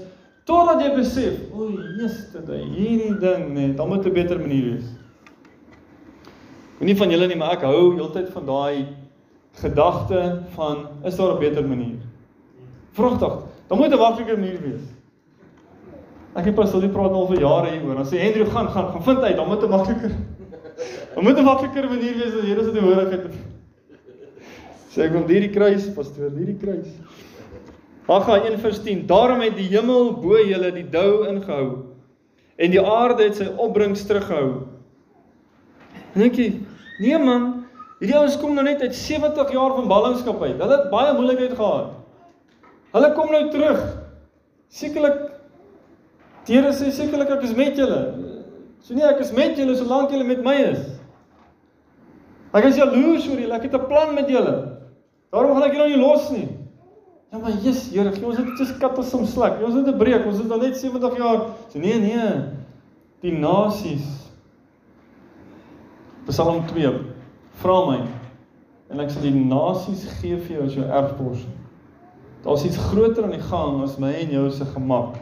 totdat 0.49 0.81
jy 0.83 0.91
besef, 0.97 1.37
o, 1.55 1.69
Jesus, 1.99 2.33
dit 2.35 2.49
hierdie 2.75 3.15
ding 3.23 3.53
net, 3.55 3.77
dan 3.77 3.89
moet 3.89 4.07
'n 4.07 4.13
beter 4.13 4.41
manier 4.41 4.73
wees. 4.73 4.89
Ek 6.81 6.87
nie 6.87 6.97
van 6.97 7.11
julle 7.11 7.29
nie, 7.29 7.37
maar 7.37 7.53
ek 7.53 7.63
hou 7.63 7.95
heeltyd 7.95 8.33
van 8.33 8.47
daai 8.47 8.87
gedagte 9.61 10.43
van 10.57 10.89
is 11.05 11.17
daar 11.17 11.37
'n 11.37 11.39
beter 11.39 11.65
manier? 11.65 12.01
Vrugtig, 12.93 13.35
dan 13.69 13.79
moet 13.79 13.93
'n 13.93 13.99
makliker 13.99 14.39
manier 14.39 14.61
wees. 14.61 14.83
Ek 16.35 16.45
het 16.45 16.55
pas 16.55 16.73
al 16.73 16.81
die 16.81 16.89
praat 16.89 17.13
al 17.13 17.27
vir 17.27 17.41
jare 17.41 17.71
hieroor. 17.71 17.95
Dan 17.95 18.07
sê 18.07 18.19
Hendrik 18.19 18.49
gaan 18.49 18.69
gaan 18.69 18.89
gaan 18.93 19.03
vind 19.03 19.19
uit, 19.19 19.37
dan 19.37 19.49
moet 19.49 19.63
'n 19.63 19.69
makliker. 19.69 20.11
Dan 21.15 21.25
moet 21.25 21.37
'n 21.37 21.45
makliker 21.45 21.89
manier 21.89 22.15
wees 22.17 22.35
as 22.35 22.43
Here 22.43 22.65
se 22.65 22.81
hoorigheid 22.81 23.52
Sê 24.93 25.07
ek 25.07 25.15
wil 25.15 25.25
hierdie 25.31 25.53
kruis, 25.55 25.87
pastoor, 25.97 26.35
hierdie 26.37 26.59
kruis. 26.61 26.91
Hagga 28.09 28.43
1:10. 28.51 29.07
Daarom 29.09 29.41
het 29.41 29.57
die 29.57 29.71
hemel 29.73 30.13
bo 30.21 30.37
julle 30.37 30.73
die 30.75 30.85
dou 30.85 31.25
ingehou 31.29 31.89
en 32.59 32.71
die 32.71 32.81
aarde 32.81 33.25
het 33.25 33.39
sy 33.41 33.49
opbrengs 33.57 34.05
teruggehou. 34.07 34.69
Dink 36.15 36.37
jy, 36.37 36.49
nee 37.01 37.19
man, 37.19 37.65
hierdie 38.03 38.19
ouens 38.19 38.37
kom 38.37 38.53
nou 38.55 38.65
net 38.67 38.83
uit 38.85 38.95
70 38.95 39.53
jaar 39.55 39.73
van 39.79 39.89
ballingskap 39.89 40.43
uit. 40.43 40.61
Hulle 40.61 40.77
het 40.77 40.91
baie 40.93 41.15
moeilikheid 41.17 41.57
gehad. 41.57 41.97
Hulle 42.93 43.13
kom 43.17 43.33
nou 43.33 43.47
terug. 43.51 43.81
Sekerlik 44.69 45.33
Here 46.43 46.73
sê 46.75 46.91
sekerlik 46.91 47.31
ek 47.31 47.45
is 47.47 47.55
met 47.55 47.77
julle. 47.79 48.01
So 48.83 48.97
nee, 48.97 49.07
ek 49.07 49.21
is 49.23 49.31
met 49.33 49.55
julle 49.59 49.77
solank 49.79 50.11
julle 50.11 50.27
met 50.27 50.43
my 50.43 50.57
is. 50.73 50.81
Ek 52.53 52.67
is 52.67 52.81
jaloers 52.81 53.29
oor 53.31 53.39
julle. 53.39 53.55
Ek 53.55 53.69
het 53.69 53.75
'n 53.79 53.87
plan 53.87 54.15
met 54.15 54.29
julle. 54.29 54.82
Daarom 55.33 55.55
gaan 55.57 55.69
ek 55.69 55.77
julle 55.77 55.89
nie 55.89 56.01
los 56.01 56.31
nie. 56.31 56.49
Ja 57.33 57.39
maar 57.41 57.55
Jesus, 57.57 57.87
Here, 57.95 58.13
gee 58.13 58.27
ons 58.29 58.39
net 58.39 58.59
soos 58.61 58.75
katte 58.81 59.03
som 59.09 59.25
slak. 59.27 59.63
Ons 59.65 59.79
het 59.79 59.89
'n 59.89 59.99
breek. 59.99 60.27
Ons 60.27 60.43
is 60.45 60.51
al 60.51 60.61
net 60.61 60.77
70 60.77 61.17
jaar. 61.17 61.47
So 61.73 61.79
nee, 61.79 61.99
nee. 61.99 62.29
Die 63.23 63.33
nasies. 63.33 64.05
Psalm 66.27 66.67
2. 66.67 66.93
Vra 67.63 67.79
my 67.87 68.01
en 68.93 69.01
ek 69.01 69.11
sal 69.11 69.25
die 69.25 69.33
nasies 69.33 70.05
gee 70.21 70.37
vir 70.37 70.59
jou 70.59 70.65
as 70.67 70.75
jou 70.77 70.85
erfpos. 70.85 71.47
Daar's 72.45 72.65
iets 72.67 72.81
groter 72.91 73.25
aan 73.25 73.37
die 73.37 73.47
gang 73.49 73.81
as 73.83 73.97
my 74.03 74.13
en 74.13 74.35
jou 74.35 74.51
se 74.53 74.67
gemak. 74.75 75.17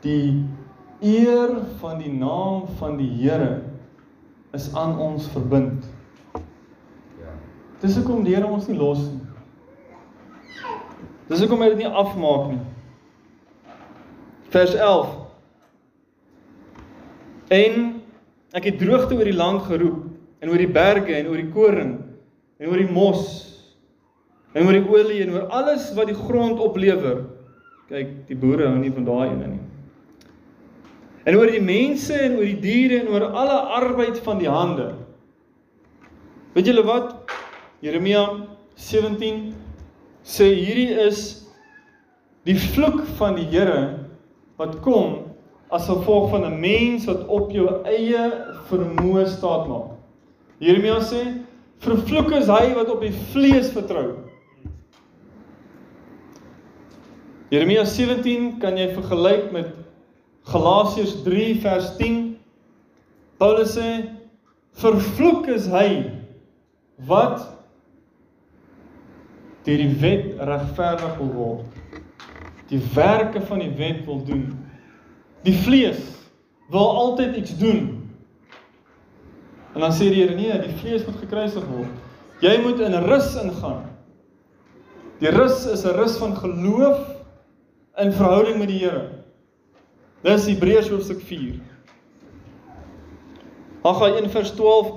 Die 0.00 0.40
eer 1.02 1.58
van 1.82 1.98
die 2.00 2.12
naam 2.14 2.64
van 2.78 2.96
die 2.96 3.10
Here 3.20 3.60
is 4.56 4.70
aan 4.74 4.96
ons 4.98 5.28
verbind. 5.34 5.84
Dis 7.82 7.96
hoekom 7.98 8.22
die 8.24 8.34
Here 8.36 8.46
ons 8.46 8.68
nie 8.70 8.78
los 8.78 9.00
nie. 9.08 9.20
Dis 11.28 11.40
hoekom 11.42 11.64
hy 11.64 11.72
dit 11.72 11.82
nie 11.82 11.90
afmaak 11.90 12.52
nie. 12.52 12.62
Vers 14.52 14.76
11. 14.76 15.18
En 17.52 17.92
Ek 18.52 18.66
het 18.68 18.80
droogte 18.82 19.16
oor 19.16 19.28
die 19.28 19.36
land 19.36 19.64
geroep 19.64 20.42
en 20.44 20.50
oor 20.52 20.60
die 20.60 20.68
berge 20.68 21.14
en 21.16 21.28
oor 21.30 21.40
die 21.40 21.52
koring 21.54 21.92
en 22.60 22.68
oor 22.68 22.80
die 22.82 22.92
mos 22.92 23.22
en 24.52 24.66
oor 24.66 24.76
die 24.76 24.84
olie 24.84 25.22
en 25.24 25.32
oor 25.32 25.46
alles 25.56 25.88
wat 25.96 26.10
die 26.10 26.18
grond 26.18 26.60
oplewer. 26.60 27.22
Kyk, 27.88 28.10
die 28.28 28.36
boere 28.36 28.68
hou 28.68 28.76
nie 28.76 28.92
van 28.92 29.06
daai 29.08 29.30
ene 29.30 29.54
nie. 29.54 29.62
En 31.24 31.38
oor 31.38 31.48
die 31.48 31.62
mense 31.64 32.18
en 32.26 32.36
oor 32.36 32.44
die 32.44 32.60
diere 32.60 33.00
en 33.00 33.08
oor 33.14 33.24
alle 33.30 33.56
arbeid 33.78 34.20
van 34.26 34.42
die 34.42 34.50
hande. 34.52 34.90
Weet 36.52 36.68
julle 36.68 36.84
wat? 36.84 37.21
Jeremia 37.82 38.46
17 38.78 39.56
sê 40.22 40.46
hierdie 40.54 40.92
is 41.02 41.48
die 42.46 42.54
vloek 42.54 43.00
van 43.18 43.34
die 43.34 43.48
Here 43.50 44.06
wat 44.60 44.76
kom 44.84 45.32
as 45.74 45.88
gevolg 45.90 46.28
van 46.30 46.44
'n 46.46 46.60
mens 46.62 47.08
wat 47.10 47.24
op 47.26 47.50
jou 47.50 47.66
eie 47.82 48.20
vermoë 48.68 49.24
staat 49.26 49.66
maak. 49.66 49.98
Jeremia 50.60 51.00
sê, 51.00 51.42
"Vervloek 51.80 52.30
is 52.38 52.46
hy 52.46 52.74
wat 52.74 52.88
op 52.88 53.00
die 53.00 53.14
vlees 53.32 53.72
vertrou." 53.72 54.30
Jeremia 57.50 57.84
17 57.84 58.60
kan 58.60 58.76
jy 58.76 58.94
vergelyk 58.94 59.52
met 59.52 59.74
Galasiërs 60.44 61.22
3 61.24 61.60
vers 61.60 61.96
10. 61.96 62.38
Paulus 63.38 63.76
sê, 63.76 64.08
"Vervloek 64.72 65.48
is 65.48 65.66
hy 65.66 66.12
wat 66.98 67.61
deur 69.64 69.78
die 69.78 69.94
wet 70.02 70.24
regverdig 70.38 71.16
wil 71.16 71.32
word. 71.32 72.00
Die 72.68 72.80
werke 72.94 73.40
van 73.40 73.58
die 73.58 73.72
wet 73.76 74.04
wil 74.04 74.24
doen." 74.24 74.50
Die 75.42 75.54
vlees 75.54 75.98
wil 76.70 76.96
altyd 76.96 77.36
iets 77.36 77.56
doen. 77.58 78.10
En 79.74 79.80
dan 79.80 79.92
sê 79.92 80.10
die 80.12 80.22
Here 80.22 80.34
nee, 80.34 80.58
die 80.60 80.76
vlees 80.78 81.04
moet 81.06 81.18
gekruisig 81.24 81.64
word. 81.66 81.90
Jy 82.42 82.58
moet 82.62 82.80
in 82.80 82.94
rus 83.06 83.34
ingaan. 83.40 83.88
Die 85.18 85.30
rus 85.30 85.66
is 85.66 85.84
'n 85.84 85.96
rus 85.98 86.16
van 86.16 86.36
geloof 86.36 86.98
in 87.96 88.12
verhouding 88.12 88.58
met 88.58 88.68
die 88.68 88.78
Here. 88.78 89.08
Dis 90.22 90.46
Hebreërs 90.46 90.88
hoofstuk 90.88 91.20
4. 91.20 91.60
Haggai 93.82 94.10
1 94.18 94.30
vers 94.30 94.50
12 94.50 94.92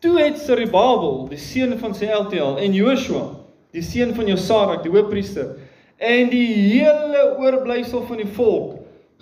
Toe 0.00 0.20
het 0.20 0.38
Serubabel, 0.38 1.26
die 1.28 1.38
seun 1.38 1.78
van 1.78 1.94
Sealtiel 1.94 2.56
en 2.58 2.72
Joshua, 2.72 3.26
die 3.74 3.82
seun 3.82 4.14
van 4.16 4.26
Josadak, 4.26 4.82
die 4.82 4.92
hoofpriester, 4.92 5.54
en 5.96 6.30
die 6.32 6.46
hele 6.54 7.36
oorblyfsel 7.38 8.06
van 8.08 8.22
die 8.22 8.30
volk 8.36 8.80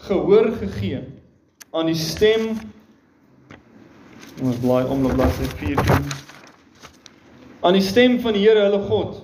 gehoor 0.08 0.52
gegee 0.60 1.02
aan 1.74 1.90
die 1.90 1.98
stem. 1.98 2.54
Ons 4.38 4.62
blaai 4.62 4.86
om 4.86 5.02
na 5.02 5.12
bladsy 5.14 5.50
14 5.58 6.26
aan 7.60 7.72
die 7.72 7.82
stem 7.82 8.20
van 8.20 8.36
die 8.36 8.44
Here 8.46 8.62
hulle 8.66 8.80
God 8.86 9.22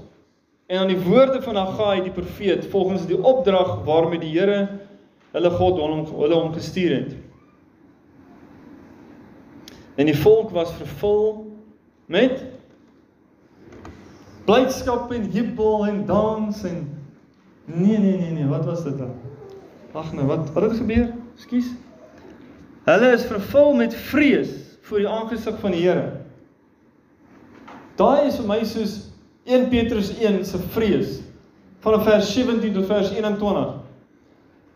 en 0.67 0.79
aan 0.79 0.91
die 0.91 1.01
woorde 1.05 1.43
van 1.43 1.57
Haggai 1.57 2.03
die 2.03 2.15
profeet 2.15 2.67
volgens 2.73 3.07
die 3.07 3.19
opdrag 3.23 3.85
waarmee 3.87 4.23
die 4.23 4.33
Here 4.33 4.67
hulle 5.35 5.51
God 5.51 5.79
hom 5.79 6.03
hulle 6.09 6.35
hom 6.35 6.53
gestuur 6.55 6.97
het. 6.97 7.15
En 9.95 10.11
die 10.11 10.17
volk 10.19 10.51
was 10.55 10.73
vervul 10.79 11.45
met 12.11 12.43
blydskap 14.45 15.13
en 15.13 15.31
jubel 15.33 15.87
en 15.87 16.03
dans 16.07 16.65
en 16.65 16.83
nee 17.65 17.99
nee 17.99 18.19
nee 18.19 18.31
nee 18.31 18.49
wat 18.49 18.65
was 18.65 18.85
dit 18.85 18.99
dan 18.99 19.15
Ag 19.95 20.13
nee, 20.13 20.25
wat 20.27 20.51
wat 20.53 20.63
het 20.63 20.77
gebeur? 20.77 21.13
Ekskuus. 21.37 21.71
Hulle 22.85 23.13
is 23.15 23.25
vervul 23.31 23.75
met 23.79 23.95
vrees 23.95 24.51
voor 24.83 24.99
die 24.99 25.09
aangesig 25.09 25.59
van 25.61 25.71
die 25.71 25.85
Here. 25.85 26.09
Daai 27.95 28.27
is 28.27 28.41
vir 28.41 28.49
my 28.49 28.59
soos 28.67 28.97
1 29.47 29.69
Petrus 29.71 30.11
1 30.19 30.43
se 30.49 30.59
vrees 30.75 31.21
van 31.85 32.03
vers 32.03 32.33
17 32.35 32.75
tot 32.75 32.89
vers 32.91 33.13
21. 33.15 33.77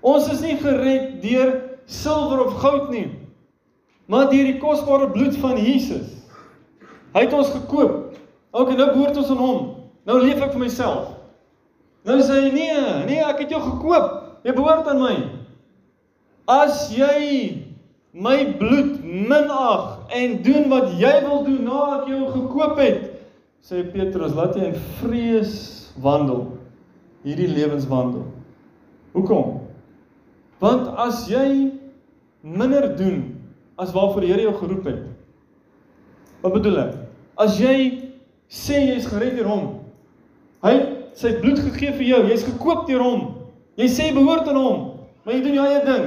Ons 0.07 0.31
is 0.31 0.45
nie 0.45 0.55
gered 0.63 1.19
deur 1.25 1.51
silwer 1.91 2.45
of 2.45 2.61
goud 2.63 2.93
nie, 2.95 3.09
maar 4.07 4.31
deur 4.31 4.47
die 4.53 4.61
kosbare 4.63 5.11
bloed 5.11 5.35
van 5.43 5.59
Jesus. 5.59 6.15
Hy 7.17 7.27
het 7.27 7.35
ons 7.35 7.51
gekoop. 7.57 8.08
En 8.53 8.77
nou 8.77 8.89
behoort 8.93 9.17
ons 9.21 9.31
aan 9.31 9.43
hom. 9.43 9.65
Nou 10.09 10.19
leef 10.23 10.41
ek 10.41 10.55
vir 10.55 10.63
myself. 10.63 11.15
Nou 12.09 12.19
sê 12.25 12.39
hy 12.47 12.53
nee, 12.55 12.79
nee, 13.09 13.21
ek 13.25 13.45
het 13.45 13.53
jou 13.53 13.61
gekoop. 13.61 14.15
Jy 14.47 14.55
behoort 14.57 14.89
aan 14.89 15.03
my. 15.03 15.17
As 16.49 16.87
jy 16.95 17.67
my 18.17 18.39
bloed 18.59 19.03
minag 19.05 20.09
en 20.17 20.39
doen 20.43 20.71
wat 20.73 20.95
jy 20.99 21.13
wil 21.27 21.43
doen 21.45 21.67
na 21.67 21.83
ek 21.99 22.09
jou 22.09 22.23
gekoop 22.33 22.81
het, 22.81 23.03
sê 23.61 23.83
Petrus, 23.93 24.33
laat 24.39 24.57
jy 24.57 24.71
in 24.71 24.79
vrees 25.03 25.55
wandel. 26.01 26.47
Hierdie 27.27 27.51
lewenswandel. 27.51 28.25
Hoekom? 29.13 29.59
Want 30.63 30.89
as 30.97 31.27
jy 31.29 31.75
minder 32.41 32.89
doen 32.97 33.21
as 33.79 33.93
waarvoor 33.93 34.25
die 34.25 34.33
Here 34.33 34.47
jou 34.47 34.55
geroep 34.59 34.87
het. 34.89 35.05
Wat 36.43 36.55
bedoel 36.55 36.81
ek? 36.87 36.95
As 37.39 37.59
jy 37.61 37.98
sê 38.49 38.81
jy 38.87 38.97
is 38.99 39.09
gered 39.09 39.37
deur 39.37 39.51
hom. 39.51 39.67
Hy 40.65 40.75
sy 41.19 41.35
bloed 41.43 41.61
gegee 41.61 41.93
vir 41.97 42.07
jou, 42.09 42.23
jy's 42.31 42.47
gekoop 42.47 42.87
deur 42.89 43.05
hom. 43.05 43.27
Jy 43.79 43.89
sê 43.93 44.09
behoort 44.15 44.49
aan 44.51 44.59
hom, 44.59 44.81
maar 45.25 45.37
jy 45.37 45.43
doen 45.45 45.59
jou 45.59 45.67
eie 45.67 45.83
ding. 45.87 46.07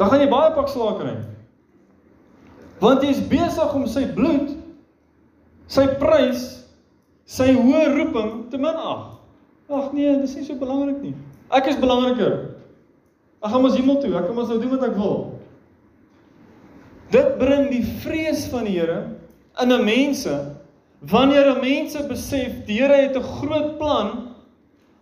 Dan 0.00 0.08
gaan 0.10 0.24
jy 0.24 0.30
baie 0.32 0.54
pak 0.56 0.70
slaag 0.72 0.96
kry. 1.02 1.16
Want 2.80 3.04
jy's 3.04 3.20
besig 3.28 3.74
om 3.76 3.84
sy 3.90 4.06
bloed, 4.16 4.54
sy 5.70 5.84
prys, 6.00 6.46
sy 7.28 7.50
hoë 7.54 7.90
roeping 7.92 8.32
te 8.50 8.58
minag. 8.58 9.18
Ag 9.70 9.92
nee, 9.94 10.16
dis 10.22 10.32
nie 10.34 10.46
so 10.48 10.56
belangrik 10.58 10.98
nie. 11.04 11.12
Ek 11.54 11.68
is 11.70 11.78
belangriker. 11.78 12.38
Ek 13.40 13.52
gaan 13.52 13.62
mos 13.62 13.76
hemel 13.78 14.00
toe. 14.02 14.10
Ek 14.18 14.26
kan 14.26 14.34
mos 14.34 14.48
nou 14.50 14.58
doen 14.58 14.72
wat 14.74 14.88
ek 14.88 14.96
wil. 14.98 15.20
Dit 17.14 17.36
bring 17.38 17.68
die 17.70 17.84
vrees 18.02 18.48
van 18.50 18.66
die 18.66 18.78
Here 18.78 19.00
in 19.62 19.72
'n 19.72 19.84
mense 19.84 20.56
wanneer 21.00 21.56
'n 21.56 21.60
mense 21.60 22.06
besef 22.08 22.64
die 22.66 22.80
Here 22.80 22.94
het 22.94 23.16
'n 23.16 23.22
groot 23.22 23.78
plan 23.78 24.30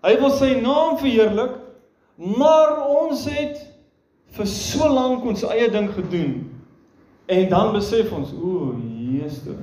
Hy 0.06 0.14
wil 0.20 0.30
sy 0.30 0.52
naam 0.62 0.98
verheerlik, 1.00 1.56
maar 2.38 2.76
ons 2.86 3.24
het 3.30 3.58
vir 4.36 4.50
so 4.50 4.86
lank 4.90 5.24
ons 5.26 5.42
eie 5.48 5.66
ding 5.72 5.88
gedoen. 5.94 6.36
En 7.28 7.48
dan 7.50 7.72
besef 7.74 8.12
ons, 8.14 8.30
o, 8.32 8.76
Jesus. 8.78 9.58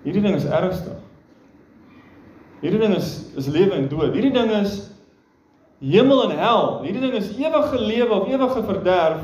Hierdie 0.00 0.22
ding 0.24 0.38
is 0.38 0.48
ernstig. 0.48 0.96
Hierdie 2.62 2.80
ding 2.80 2.94
is 2.96 3.10
is 3.40 3.48
lewe 3.52 3.76
en 3.76 3.88
dood. 3.88 4.14
Hierdie 4.16 4.32
ding 4.32 4.50
is 4.62 4.78
hemel 5.84 6.24
en 6.26 6.32
hel. 6.40 6.64
Hierdie 6.84 7.02
ding 7.04 7.14
is 7.18 7.28
ewige 7.36 7.80
lewe 7.80 8.16
of 8.16 8.28
ewige 8.32 8.64
verderf. 8.64 9.22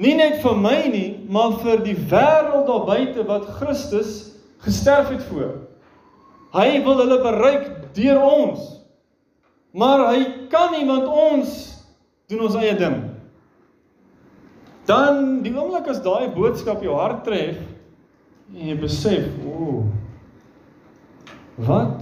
Nie 0.00 0.14
net 0.16 0.38
vir 0.40 0.56
my 0.56 0.78
nie, 0.88 1.08
maar 1.28 1.58
vir 1.60 1.82
die 1.84 1.96
wêreld 2.08 2.68
daar 2.68 2.86
buite 2.88 3.24
wat 3.28 3.48
Christus 3.58 4.30
gesterf 4.64 5.10
het 5.12 5.24
vir. 5.28 5.58
Hy 6.56 6.80
wil 6.86 7.02
hulle 7.02 7.18
bereik 7.20 7.66
deur 7.96 8.20
ons. 8.24 8.62
Maar 9.76 10.06
hy 10.08 10.22
kan 10.50 10.72
nie 10.74 10.86
want 10.88 11.06
ons 11.06 11.58
doen 12.32 12.46
ons 12.46 12.56
eie 12.58 12.72
ding. 12.78 12.96
Dan 14.88 15.42
die 15.44 15.52
oomblik 15.54 15.90
as 15.92 16.00
daai 16.02 16.32
boodskap 16.34 16.80
jou 16.82 16.96
hart 16.98 17.22
tref 17.26 17.60
en 18.50 18.66
jy 18.66 18.74
besef, 18.80 19.28
o 19.46 19.84
wat 21.60 22.00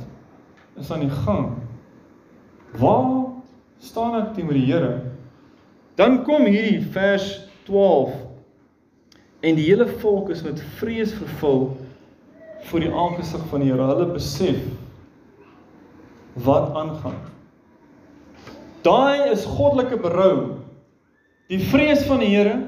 is 0.79 0.89
aan 0.95 1.03
die 1.03 1.17
gang? 1.27 1.51
Waar 2.79 3.35
staan 3.83 4.15
ek 4.23 4.33
teenoor 4.37 4.57
die 4.57 4.69
Here? 4.71 4.93
Dan 5.99 6.23
kom 6.25 6.47
hierdie 6.47 6.81
vers 6.95 7.27
12 7.69 8.17
en 9.41 9.59
die 9.59 9.69
hele 9.69 9.87
volk 10.01 10.33
is 10.35 10.43
met 10.43 10.63
vrees 10.81 11.13
vervul 11.15 11.69
voor 12.69 12.83
die 12.83 12.91
aangesig 12.91 13.45
van 13.53 13.63
die 13.63 13.71
Here. 13.71 13.87
Hulle 13.87 14.09
besef 14.11 14.59
wat 16.43 16.75
aangaan. 16.79 17.19
Daai 18.87 19.31
is 19.31 19.47
goddelike 19.47 19.99
berou. 20.03 20.59
Die 21.51 21.61
vrees 21.71 22.05
van 22.09 22.23
die 22.23 22.33
Here 22.35 22.59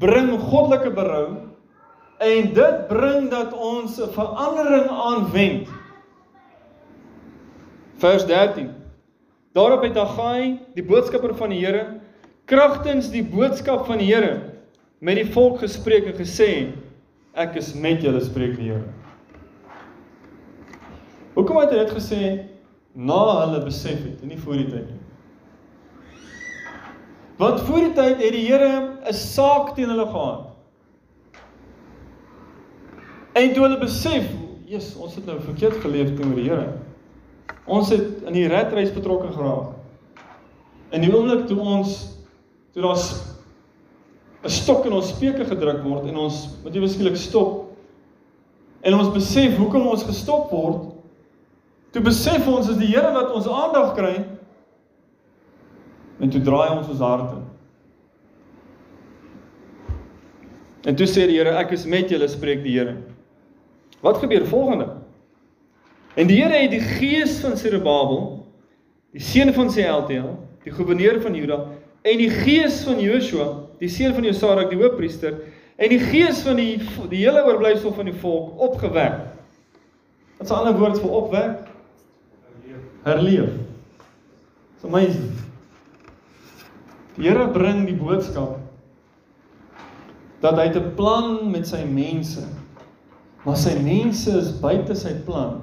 bring 0.00 0.32
goddelike 0.40 0.90
berou 0.94 1.26
en 2.24 2.52
dit 2.56 2.86
bring 2.88 3.30
dat 3.30 3.52
ons 3.52 4.00
'n 4.00 4.12
verandering 4.14 4.88
aanwend. 4.88 5.68
Vers 7.98 8.26
13. 8.26 8.70
Daarop 9.52 9.82
het 9.82 9.96
Agai, 9.96 10.60
die 10.74 10.84
boodskapper 10.84 11.34
van 11.34 11.50
die 11.50 11.64
Here, 11.64 12.00
kragtens 12.44 13.10
die 13.12 13.24
boodskap 13.24 13.86
van 13.88 14.00
die 14.02 14.10
Here 14.10 14.34
met 15.04 15.18
die 15.20 15.28
volk 15.32 15.60
gespreek 15.64 16.08
en 16.12 16.18
gesê: 16.18 16.50
Ek 17.34 17.56
is 17.58 17.72
met 17.74 18.04
julle, 18.04 18.20
spreek 18.24 18.56
die 18.58 18.70
Here. 18.70 18.84
Hoekom 21.34 21.58
het 21.58 21.72
hy 21.74 21.80
dit 21.82 21.94
gesê 21.96 22.20
na 22.94 23.22
hulle 23.40 23.64
besef 23.64 23.98
het 23.98 24.22
en 24.22 24.30
nie 24.30 24.38
voor 24.38 24.60
die 24.60 24.68
tyd 24.70 24.86
nie? 24.86 25.00
Want 27.40 27.64
voor 27.66 27.80
die 27.88 27.94
tyd 27.96 28.20
het 28.22 28.36
die 28.36 28.46
Here 28.46 29.00
'n 29.02 29.12
saak 29.12 29.74
teen 29.74 29.90
hulle 29.90 30.06
gehad. 30.06 30.52
En 33.34 33.52
toe 33.52 33.62
hulle 33.66 33.78
besef, 33.78 34.30
"Jesus, 34.64 34.96
ons 34.96 35.14
het 35.14 35.26
nou 35.26 35.40
verkeerd 35.40 35.76
geleef 35.82 36.14
teenoor 36.14 36.36
die 36.36 36.48
Here." 36.48 36.72
Ons 37.66 37.88
het 37.88 38.22
in 38.26 38.32
die 38.32 38.48
redreis 38.48 38.92
betrokke 38.92 39.32
geraak. 39.32 39.74
In 40.90 41.00
die 41.00 41.10
oomblik 41.16 41.46
toe 41.46 41.58
ons 41.58 42.13
toe 42.74 42.82
daar's 42.82 43.34
'n 44.44 44.50
stok 44.50 44.84
in 44.84 44.92
ons 44.92 45.08
speke 45.08 45.44
gedruk 45.44 45.82
word 45.82 46.08
en 46.10 46.16
ons 46.16 46.48
moet 46.62 46.74
ewe 46.76 46.88
skielik 46.88 47.16
stop. 47.16 47.70
En 48.82 48.94
ons 48.94 49.12
besef 49.14 49.56
hoekom 49.56 49.86
ons 49.86 50.02
gestop 50.04 50.50
word. 50.50 50.92
Toe 51.92 52.02
besef 52.02 52.46
ons 52.46 52.68
is 52.68 52.76
die 52.76 52.90
Here 52.90 53.12
wat 53.14 53.32
ons 53.32 53.48
aandag 53.48 53.94
kry. 53.94 54.24
En 56.20 56.30
toe 56.30 56.40
draai 56.40 56.76
ons 56.76 56.88
ons 56.88 57.00
harte. 57.00 57.40
En 60.84 60.96
toe 60.96 61.06
sê 61.06 61.24
die 61.26 61.38
Here, 61.38 61.54
ek 61.56 61.72
is 61.72 61.86
met 61.88 62.10
julle, 62.12 62.28
spreek 62.28 62.62
die 62.62 62.76
Here. 62.76 62.98
Wat 64.02 64.18
gebeur 64.20 64.44
volgende? 64.46 64.90
En 66.20 66.28
die 66.28 66.42
Here 66.42 66.60
het 66.60 66.74
die 66.74 66.84
gees 66.98 67.38
van 67.40 67.56
Zerubbabel, 67.56 68.44
die 69.16 69.22
seun 69.22 69.54
van 69.54 69.70
Sealtiel, 69.70 70.34
die 70.64 70.72
goewerneur 70.74 71.22
van 71.22 71.34
Juda 71.38 71.62
en 72.04 72.20
die 72.20 72.30
gees 72.30 72.82
van 72.84 73.00
Joshua, 73.00 73.46
die 73.80 73.88
seun 73.88 74.12
van 74.14 74.26
Josadak 74.28 74.72
die 74.72 74.80
hoofpriester 74.80 75.38
en 75.80 75.92
die 75.92 76.02
gees 76.02 76.42
van 76.44 76.58
die 76.60 76.76
die 77.10 77.22
hele 77.22 77.44
oorblyfsel 77.48 77.94
van 77.96 78.10
die 78.10 78.18
volk 78.20 78.60
opgewek. 78.68 79.22
Wat 80.38 80.46
is 80.46 80.50
'n 80.50 80.58
ander 80.60 80.78
woord 80.78 81.00
vir 81.00 81.10
opwek? 81.10 81.68
Herleef. 83.04 83.52
It's 84.74 84.84
amazing. 84.84 85.32
Die 87.16 87.28
Here 87.28 87.48
bring 87.48 87.86
die 87.86 87.96
boodskap 87.96 88.58
dat 90.40 90.56
hy 90.56 90.68
'n 90.68 90.94
plan 90.94 91.50
met 91.50 91.66
sy 91.66 91.84
mense. 91.84 92.44
Maar 93.44 93.56
sy 93.56 93.78
mense 93.80 94.30
is 94.30 94.60
buite 94.60 94.94
sy 94.94 95.14
plan. 95.24 95.62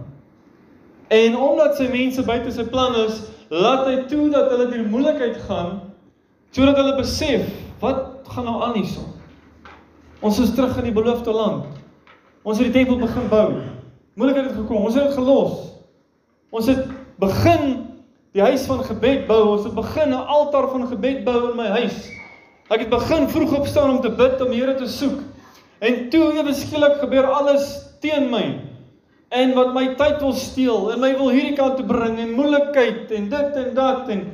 En 1.08 1.38
omdat 1.38 1.76
sy 1.76 1.88
mense 1.88 2.24
buite 2.24 2.52
sy 2.52 2.64
plan 2.64 2.96
is, 2.96 3.22
laat 3.50 3.86
hy 3.86 4.04
toe 4.08 4.30
dat 4.30 4.50
hulle 4.50 4.70
deur 4.70 4.90
moeilikheid 4.90 5.38
gaan 5.38 5.91
sodat 6.52 6.80
hulle 6.80 6.96
besef 7.00 7.48
wat 7.82 8.30
gaan 8.32 8.48
nou 8.48 8.62
aan 8.64 8.78
hierson. 8.78 9.08
Ons 10.22 10.40
is 10.40 10.54
terug 10.54 10.78
in 10.78 10.90
die 10.92 10.96
beloofde 10.96 11.34
land. 11.34 11.66
Ons 12.46 12.60
het 12.62 12.70
die 12.70 12.76
tempel 12.76 13.00
begin 13.02 13.30
bou. 13.32 13.48
Moeilikheid 14.20 14.52
het 14.52 14.60
gekom. 14.60 14.86
Ons 14.86 14.98
het 14.98 15.10
dit 15.10 15.18
gelos. 15.18 15.56
Ons 16.54 16.68
het 16.70 16.84
begin 17.22 17.66
die 18.36 18.44
huis 18.44 18.66
van 18.70 18.84
gebed 18.86 19.26
bou. 19.30 19.42
Ons 19.56 19.66
het 19.66 19.76
begin 19.76 20.14
'n 20.14 20.28
altaar 20.38 20.70
van 20.70 20.88
gebed 20.88 21.24
bou 21.26 21.52
in 21.52 21.58
my 21.58 21.68
huis. 21.82 22.10
Ek 22.70 22.80
het 22.86 22.90
begin 22.90 23.30
vroeg 23.30 23.58
opstaan 23.58 23.90
om 23.90 24.02
te 24.02 24.10
bid 24.10 24.42
om 24.42 24.52
die 24.52 24.60
Here 24.62 24.76
te 24.76 24.88
soek. 24.88 25.20
En 25.80 26.10
toe 26.10 26.34
ewe 26.34 26.54
skielik 26.54 27.00
gebeur 27.02 27.26
alles 27.26 27.90
teen 28.00 28.30
my 28.30 28.60
en 29.32 29.54
wat 29.56 29.74
my 29.74 29.86
tyd 29.96 30.20
wil 30.20 30.34
steel 30.34 30.92
en 30.92 31.00
my 31.00 31.14
wil 31.18 31.30
hierdie 31.30 31.56
kant 31.56 31.78
toe 31.80 31.86
bring 31.88 32.20
en 32.20 32.34
moeilikheid 32.36 33.12
en 33.16 33.30
dit 33.30 33.60
en 33.64 33.74
dat 33.74 34.10
en 34.10 34.26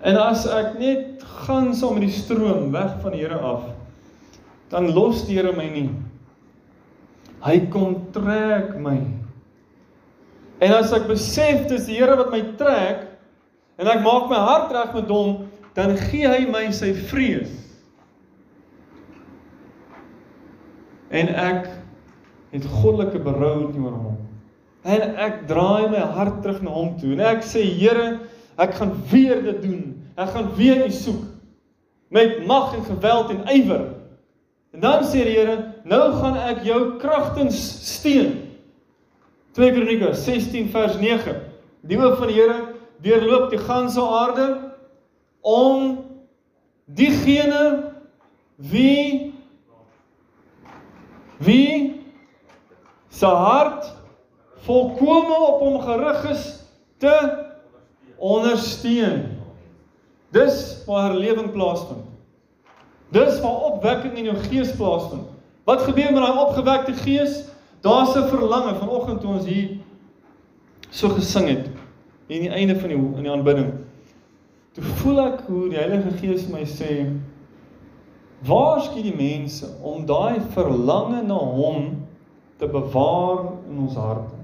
en 0.00 0.16
as 0.16 0.46
ek 0.48 0.78
net 0.80 1.24
gaan 1.44 1.74
saam 1.76 1.98
met 1.98 2.08
die 2.08 2.16
stroom 2.16 2.70
weg 2.72 2.96
van 3.02 3.14
die 3.14 3.22
Here 3.24 3.38
af 3.38 3.68
dan 4.70 4.92
los 4.94 5.24
die 5.26 5.36
Here 5.36 5.52
my 5.56 5.66
nie. 5.72 5.88
Hy 7.42 7.56
kom 7.72 7.96
trek 8.14 8.76
my. 8.78 8.98
En 10.60 10.74
as 10.76 10.92
ek 10.94 11.08
besef 11.08 11.66
dis 11.70 11.88
die 11.88 11.98
Here 11.98 12.16
wat 12.20 12.30
my 12.32 12.42
trek 12.60 13.06
en 13.80 13.88
ek 13.90 14.04
maak 14.04 14.28
my 14.30 14.40
hart 14.44 14.74
reg 14.76 14.94
met 14.98 15.10
hom 15.10 15.32
dan 15.74 15.96
gee 16.10 16.28
hy 16.28 16.44
my 16.50 16.66
sy 16.74 16.92
vrees. 17.10 17.52
En 21.10 21.30
ek 21.34 21.70
het 22.54 22.66
goddelike 22.66 23.22
berou 23.22 23.70
teenoor 23.70 23.96
hom. 23.96 24.18
En 24.86 25.16
ek 25.22 25.44
draai 25.50 25.90
my 25.92 26.02
hart 26.14 26.40
terug 26.44 26.60
na 26.64 26.74
hom 26.74 26.94
toe. 27.00 27.14
En 27.16 27.24
ek 27.32 27.42
sê 27.46 27.62
Here, 27.66 28.20
ek 28.60 28.74
gaan 28.76 28.92
weer 29.10 29.42
dit 29.42 29.62
doen. 29.62 29.84
Ek 30.20 30.34
gaan 30.34 30.50
weer 30.58 30.84
U 30.86 30.90
soek 30.92 31.22
met 32.10 32.46
mag 32.46 32.74
en 32.74 32.84
geweld 32.84 33.30
en 33.30 33.42
ywer. 33.54 33.86
En 34.74 34.80
dan 34.82 35.04
sê 35.06 35.24
die 35.26 35.38
Here, 35.38 35.56
nou 35.86 36.12
gaan 36.18 36.36
ek 36.50 36.64
jou 36.66 36.80
kragtens 37.02 37.58
steun. 37.86 38.34
2 39.54 39.72
Kronieke 39.74 40.12
16 40.14 40.68
vers 40.74 40.98
9. 40.98 41.36
Die 41.86 41.98
oop 41.98 42.18
van 42.18 42.30
die 42.30 42.38
Here 42.38 42.58
deurloop 43.02 43.48
die 43.50 43.62
ganse 43.62 44.02
aarde 44.02 44.48
om 45.40 46.04
diegene 46.84 47.92
wie 48.70 49.30
wie 51.40 52.02
se 53.08 53.26
hart 53.26 53.86
volkome 54.66 55.38
op 55.46 55.62
hom 55.64 55.78
gerig 55.86 56.26
is 56.34 56.44
te 57.00 57.14
ondersteun. 58.20 59.24
Dis 60.30 60.82
waar 60.86 61.10
herlewing 61.10 61.50
plaasvind. 61.50 62.06
Dis 63.10 63.40
waar 63.42 63.72
opwekking 63.72 64.14
in 64.20 64.30
jou 64.30 64.36
gees 64.46 64.70
plaasvind. 64.78 65.26
Wat 65.66 65.82
gebeur 65.82 66.12
met 66.12 66.22
daai 66.22 66.44
opgewekte 66.44 66.94
gees? 67.02 67.44
Daar's 67.80 68.14
'n 68.16 68.28
verlange 68.28 68.74
vanoggend 68.74 69.20
toe 69.20 69.30
ons 69.34 69.46
hier 69.46 69.78
so 70.90 71.08
gesing 71.08 71.48
het 71.48 71.68
in 72.26 72.40
die 72.40 72.50
einde 72.50 72.76
van 72.80 72.88
die 72.88 72.98
in 72.98 73.22
die 73.22 73.30
aanbidding. 73.30 73.72
Toe 74.72 74.84
voel 74.84 75.20
ek 75.20 75.40
hoe 75.46 75.68
die 75.68 75.78
Heilige 75.78 76.10
Gees 76.18 76.46
my 76.46 76.64
sê: 76.64 77.06
"Waar 78.46 78.80
skiet 78.80 79.02
die 79.02 79.16
mense 79.16 79.66
om 79.82 80.06
daai 80.06 80.40
verlange 80.52 81.22
na 81.22 81.34
hom 81.38 82.06
te 82.60 82.68
bewaar 82.68 83.38
in 83.70 83.78
ons 83.78 83.94
harte. 83.94 84.36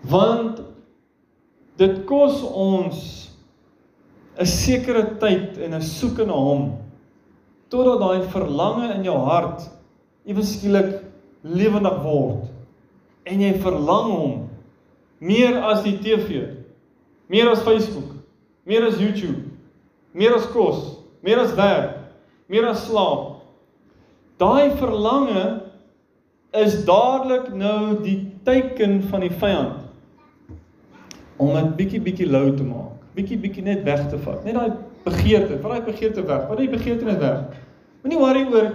Want 0.00 0.60
dit 1.80 2.04
kos 2.08 2.42
ons 2.44 2.96
'n 4.40 4.46
sekere 4.46 5.16
tyd 5.20 5.58
en 5.58 5.74
'n 5.74 5.82
soeke 5.82 6.26
na 6.26 6.36
hom 6.36 6.78
totdat 7.70 8.00
daai 8.00 8.22
verlange 8.28 8.94
in 8.94 9.04
jou 9.04 9.16
hart 9.16 9.68
ewe 10.26 10.42
skielik 10.42 11.02
lewendig 11.42 12.02
word 12.04 12.50
en 13.24 13.40
jy 13.40 13.52
verlang 13.62 14.10
hom 14.12 14.50
meer 15.20 15.56
as 15.62 15.82
die 15.84 15.98
TV, 16.00 16.56
meer 17.28 17.50
as 17.50 17.62
Facebook, 17.62 18.16
meer 18.64 18.86
as 18.86 18.98
YouTube, 19.00 19.50
meer 20.12 20.34
as 20.34 20.46
kos, 20.46 20.96
meer 21.22 21.38
as 21.42 21.52
werk, 21.54 21.98
meer 22.48 22.66
as 22.70 22.86
slaap. 22.86 23.42
Daai 24.40 24.72
verlange 24.80 25.44
is 26.56 26.80
dadelik 26.88 27.52
nou 27.54 28.00
die 28.02 28.32
teken 28.48 29.02
van 29.12 29.20
die 29.20 29.34
vyand 29.42 29.79
om 31.40 31.54
dit 31.56 31.76
bietjie 31.78 32.00
bietjie 32.04 32.28
lou 32.28 32.50
te 32.56 32.64
maak, 32.66 32.96
bietjie 33.16 33.38
bietjie 33.40 33.64
net 33.64 33.84
weg 33.86 34.02
te 34.12 34.18
vat. 34.20 34.42
Net 34.44 34.56
daai 34.58 34.72
begeerte, 35.06 35.56
vat 35.62 35.72
daai 35.74 35.86
begeerte 35.86 36.24
weg. 36.28 36.42
Vat 36.48 36.60
daai 36.60 36.72
begeerte 36.72 37.08
net 37.08 37.22
weg. 37.22 37.62
Moenie 38.02 38.20
worry 38.20 38.42
oor 38.52 38.68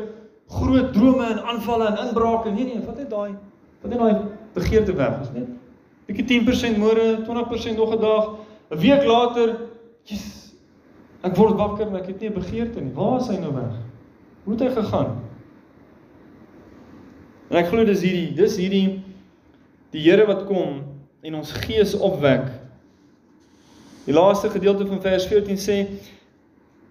groot 0.55 0.89
drome 0.93 1.27
en 1.29 1.43
aanvalle 1.53 1.91
en 1.91 2.01
inbrake 2.07 2.53
nie, 2.53 2.65
nee, 2.69 2.81
vat 2.85 2.97
net 3.01 3.09
daai 3.09 3.35
vat 3.81 3.91
net 3.91 4.01
daai 4.01 4.15
begeerte 4.57 4.95
weg. 4.97 5.21
Is 5.25 5.31
net 5.35 5.53
bietjie 6.09 6.41
10% 6.41 6.81
môre, 6.81 7.05
20% 7.27 7.77
nog 7.81 7.93
'n 7.93 8.01
dag, 8.01 8.33
'n 8.71 8.81
week 8.81 9.05
later, 9.05 9.55
Jesus, 10.03 10.53
ek 11.23 11.35
word 11.35 11.57
wakker 11.57 11.87
en 11.87 11.95
ek 11.95 12.07
het 12.07 12.19
nie 12.21 12.29
'n 12.29 12.33
begeerte 12.33 12.81
nie. 12.81 12.93
Waar 12.93 13.19
is 13.19 13.27
hy 13.27 13.37
nou 13.37 13.53
weg? 13.53 13.73
Hoe 14.43 14.53
het 14.53 14.61
hy 14.61 14.69
gegaan? 14.81 15.21
En 17.49 17.57
ek 17.57 17.67
glo 17.67 17.85
dis 17.85 18.01
hierdie, 18.01 18.33
dis 18.33 18.57
hierdie 18.57 19.03
die 19.91 20.01
Here 20.01 20.25
wat 20.25 20.45
kom 20.45 20.94
en 21.25 21.35
ons 21.39 21.51
gees 21.65 21.95
opwek. 21.97 22.51
Die 24.05 24.13
laaste 24.13 24.49
gedeelte 24.53 24.85
van 24.85 25.01
vers 25.01 25.25
14 25.25 25.57
sê 25.57 25.77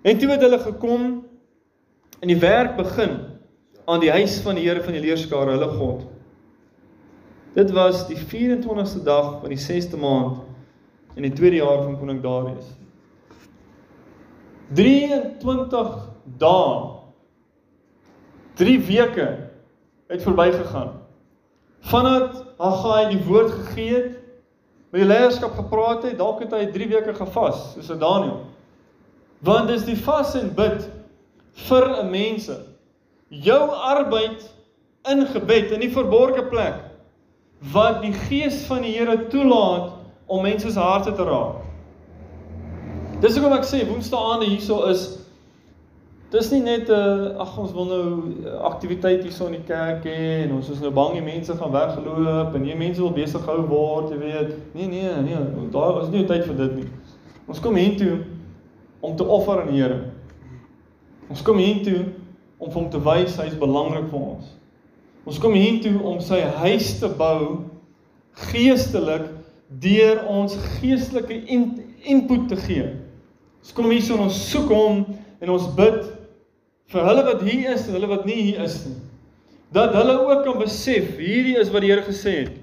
en 0.02 0.18
toe 0.18 0.30
het 0.32 0.42
hulle 0.42 0.58
gekom 0.58 1.04
en 2.18 2.30
die 2.32 2.40
werk 2.42 2.74
begin 2.76 3.14
aan 3.86 4.02
die 4.02 4.10
huis 4.10 4.40
van 4.42 4.58
die 4.58 4.64
Here 4.66 4.82
van 4.82 4.96
die 4.96 5.02
leerskare, 5.04 5.54
hulle 5.54 5.68
God. 5.76 6.02
Dit 7.54 7.70
was 7.76 8.06
die 8.08 8.18
24ste 8.18 9.04
dag 9.06 9.38
van 9.42 9.52
die 9.52 9.60
6ste 9.60 10.00
maand 10.00 10.42
in 11.14 11.28
die 11.28 11.32
tweede 11.36 11.60
jaar 11.62 11.84
van 11.84 11.98
koning 12.00 12.18
Darius. 12.24 12.72
23 14.74 15.94
dae 16.40 16.74
3 18.58 18.80
weke 18.88 19.28
het 20.10 20.22
verbygegaan. 20.26 20.90
Vandat 21.84 22.42
Haggai 22.58 23.08
die 23.12 23.22
woord 23.26 23.50
gegee 23.50 23.94
het, 23.94 24.13
met 24.94 25.02
die 25.02 25.10
leierskap 25.10 25.56
gepraat 25.58 26.04
het, 26.06 26.18
dalk 26.20 26.44
het 26.44 26.52
hy 26.54 26.68
3 26.70 26.86
weke 26.92 27.12
gevas, 27.18 27.72
soos 27.74 27.88
Daniël. 27.98 28.44
Want 29.42 29.66
dis 29.72 29.82
die 29.88 29.96
vas 29.98 30.36
en 30.38 30.52
bid 30.54 30.84
vir 31.66 31.86
'n 31.98 32.10
mense. 32.10 32.54
Jou 33.28 33.70
arbeid 33.70 34.46
in 35.10 35.26
gebed 35.26 35.72
in 35.72 35.80
die 35.80 35.90
verborgde 35.90 36.44
plek 36.46 36.78
wat 37.72 38.02
die 38.02 38.12
gees 38.12 38.62
van 38.66 38.82
die 38.82 38.92
Here 38.92 39.26
toelaat 39.26 39.90
om 40.26 40.42
mense 40.42 40.70
se 40.70 40.78
harte 40.78 41.12
te 41.12 41.24
raak. 41.24 41.56
Dis 43.20 43.34
hoekom 43.34 43.58
ek 43.58 43.64
sê 43.64 43.82
woensdaande 43.88 44.46
hierso 44.46 44.84
is 44.84 45.18
dis 46.34 46.50
nie 46.50 46.62
net 46.66 46.88
'n 46.88 46.92
uh, 46.92 47.38
ag 47.38 47.58
ons 47.58 47.72
wil 47.72 47.84
nou 47.86 48.06
uh, 48.42 48.54
aktiwiteit 48.66 49.22
hierso 49.22 49.46
in 49.46 49.60
die 49.60 49.66
kerk 49.68 50.02
hê 50.04 50.44
en 50.44 50.56
ons 50.56 50.70
is 50.70 50.80
nou 50.82 50.90
bang 50.90 51.12
die 51.14 51.22
mense 51.22 51.54
gaan 51.54 51.70
weggeloop 51.70 52.54
en 52.54 52.62
nie 52.62 52.74
mense 52.74 53.00
wil 53.00 53.14
besig 53.14 53.44
gehou 53.44 53.66
word, 53.70 54.10
jy 54.10 54.18
weet. 54.18 54.50
Nee 54.74 54.88
nee, 54.90 55.12
nee, 55.22 55.68
daar 55.70 56.02
is 56.02 56.10
nie 56.10 56.24
tyd 56.26 56.42
vir 56.48 56.56
dit 56.56 56.74
nie. 56.80 56.88
Ons 57.46 57.60
kom 57.60 57.78
hier 57.78 57.94
toe 57.96 58.18
om 59.00 59.14
te 59.16 59.24
offer 59.24 59.60
aan 59.60 59.70
die 59.70 59.78
Here. 59.78 60.00
Ons 61.30 61.42
kom 61.42 61.60
hier 61.62 61.84
toe 61.84 62.02
om 62.58 62.70
vir 62.70 62.80
hom 62.80 62.90
te 62.90 63.02
wys 63.04 63.38
hy 63.38 63.46
is 63.52 63.58
belangrik 63.60 64.10
vir 64.10 64.20
ons. 64.20 64.50
Ons 65.24 65.38
kom 65.38 65.54
hier 65.54 65.78
toe 65.84 65.94
om 66.02 66.18
sy 66.20 66.40
huis 66.64 66.98
te 66.98 67.08
bou 67.08 67.62
geestelik 68.50 69.30
deur 69.68 70.24
ons 70.28 70.58
geestelike 70.80 71.44
in, 71.46 71.70
input 72.02 72.48
te 72.50 72.58
gee. 72.66 72.90
Ons 73.62 73.72
kom 73.76 73.90
hier 73.92 74.02
so 74.02 74.18
en 74.18 74.26
ons 74.26 74.42
soek 74.50 74.74
hom 74.74 75.04
en 75.40 75.54
ons 75.54 75.70
bid 75.78 76.13
vir 76.92 77.08
hulle 77.08 77.24
wat 77.26 77.42
hier 77.42 77.72
is 77.74 77.86
en 77.88 77.96
hulle 77.96 78.10
wat 78.10 78.26
nie 78.28 78.40
hier 78.50 78.62
is 78.64 78.78
nie. 78.86 78.98
Dat 79.74 79.94
hulle 79.96 80.18
ook 80.20 80.44
kan 80.46 80.58
besef 80.60 81.16
hierdie 81.18 81.56
is 81.58 81.72
wat 81.74 81.82
die 81.82 81.90
Here 81.90 82.04
gesê 82.06 82.34
het. 82.44 82.58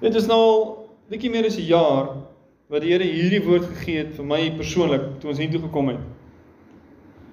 Dit 0.00 0.14
is 0.14 0.28
nou 0.30 0.38
al 0.38 0.62
bietjie 1.10 1.30
meer 1.30 1.46
as 1.46 1.58
'n 1.58 1.66
jaar 1.68 2.14
wat 2.68 2.82
die 2.82 2.92
Here 2.92 3.04
hierdie 3.04 3.44
woord 3.44 3.66
gegee 3.66 4.04
het 4.04 4.14
vir 4.16 4.24
my 4.24 4.40
persoonlik 4.56 5.20
toe 5.20 5.30
ons 5.30 5.38
hier 5.38 5.50
toe 5.50 5.60
gekom 5.60 5.88
het. 5.88 6.00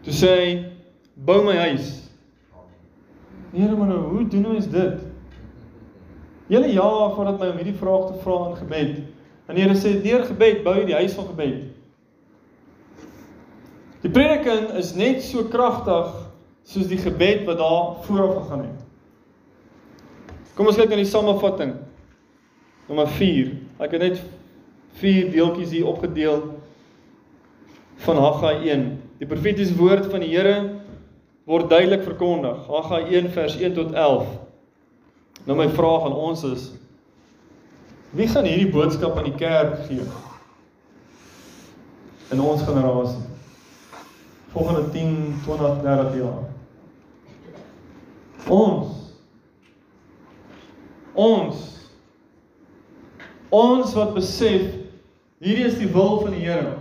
Toe 0.03 0.13
sê 0.13 0.31
hy 0.35 0.51
bou 1.15 1.43
my 1.43 1.55
huis. 1.55 2.09
Here 3.53 3.75
maar 3.75 3.87
nou, 3.87 4.01
hoe 4.11 4.27
doen 4.27 4.45
ons 4.45 4.67
dit? 4.67 4.99
Julle 6.47 6.73
jaar 6.73 7.15
voordat 7.15 7.39
my 7.39 7.47
om 7.49 7.57
hierdie 7.57 7.79
vraag 7.79 8.11
te 8.11 8.19
vra 8.21 8.49
in 8.49 8.55
gebed. 8.55 8.99
En 9.47 9.55
die 9.55 9.63
Here 9.63 9.77
sê 9.77 10.01
deur 10.01 10.25
gebed 10.25 10.63
bou 10.63 10.75
jy 10.75 10.85
die 10.85 10.99
huis 10.99 11.13
van 11.13 11.27
gebed. 11.31 11.63
Die 14.05 14.11
prediking 14.13 14.67
is 14.77 14.91
net 14.93 15.23
so 15.25 15.47
kragtig 15.49 16.11
soos 16.69 16.85
die 16.91 16.99
gebed 17.01 17.47
wat 17.47 17.57
daar 17.57 18.03
vooraf 18.05 18.35
gegaan 18.35 18.67
het. 18.67 18.83
Kom 20.53 20.69
ons 20.69 20.77
kyk 20.77 20.93
na 20.93 20.99
die 20.99 21.09
samevatting. 21.09 21.73
Nommer 22.85 23.09
4. 23.17 23.49
Ek 23.81 23.97
het 23.97 24.05
net 24.05 24.21
vier 25.01 25.33
deeltjies 25.33 25.73
hier 25.73 25.89
opgedeel 25.89 26.45
van 28.05 28.21
Haggai 28.21 28.53
1. 28.69 28.87
Die 29.23 29.29
profetiese 29.31 29.73
woord 29.79 30.05
van 30.13 30.21
die 30.21 30.31
Here 30.35 30.55
word 31.49 31.73
duidelik 31.73 32.05
verkondig. 32.05 32.61
Haggai 32.69 33.03
1 33.09 33.33
vers 33.33 33.57
1 33.57 33.73
tot 33.73 33.97
11. 33.97 34.29
Nou 35.49 35.57
my 35.57 35.71
vraag 35.73 36.05
aan 36.05 36.19
ons 36.29 36.45
is 36.53 36.71
wie 38.15 38.29
gaan 38.29 38.45
hierdie 38.45 38.69
boodskap 38.71 39.17
aan 39.17 39.33
die 39.33 39.39
kerk 39.39 39.81
gee? 39.89 40.05
In 42.31 42.39
ons 42.39 42.61
generasie. 42.63 43.33
Volgende 44.55 44.89
10, 44.91 45.41
20, 45.43 45.81
30 45.81 46.15
jaar. 46.15 46.43
Ons 48.47 48.93
ons 51.15 51.63
ons 53.49 53.93
wat 53.95 54.13
besef 54.15 54.63
hierdie 55.43 55.65
is 55.67 55.75
die 55.79 55.89
wil 55.91 56.21
van 56.21 56.31
die 56.35 56.43
Here. 56.43 56.77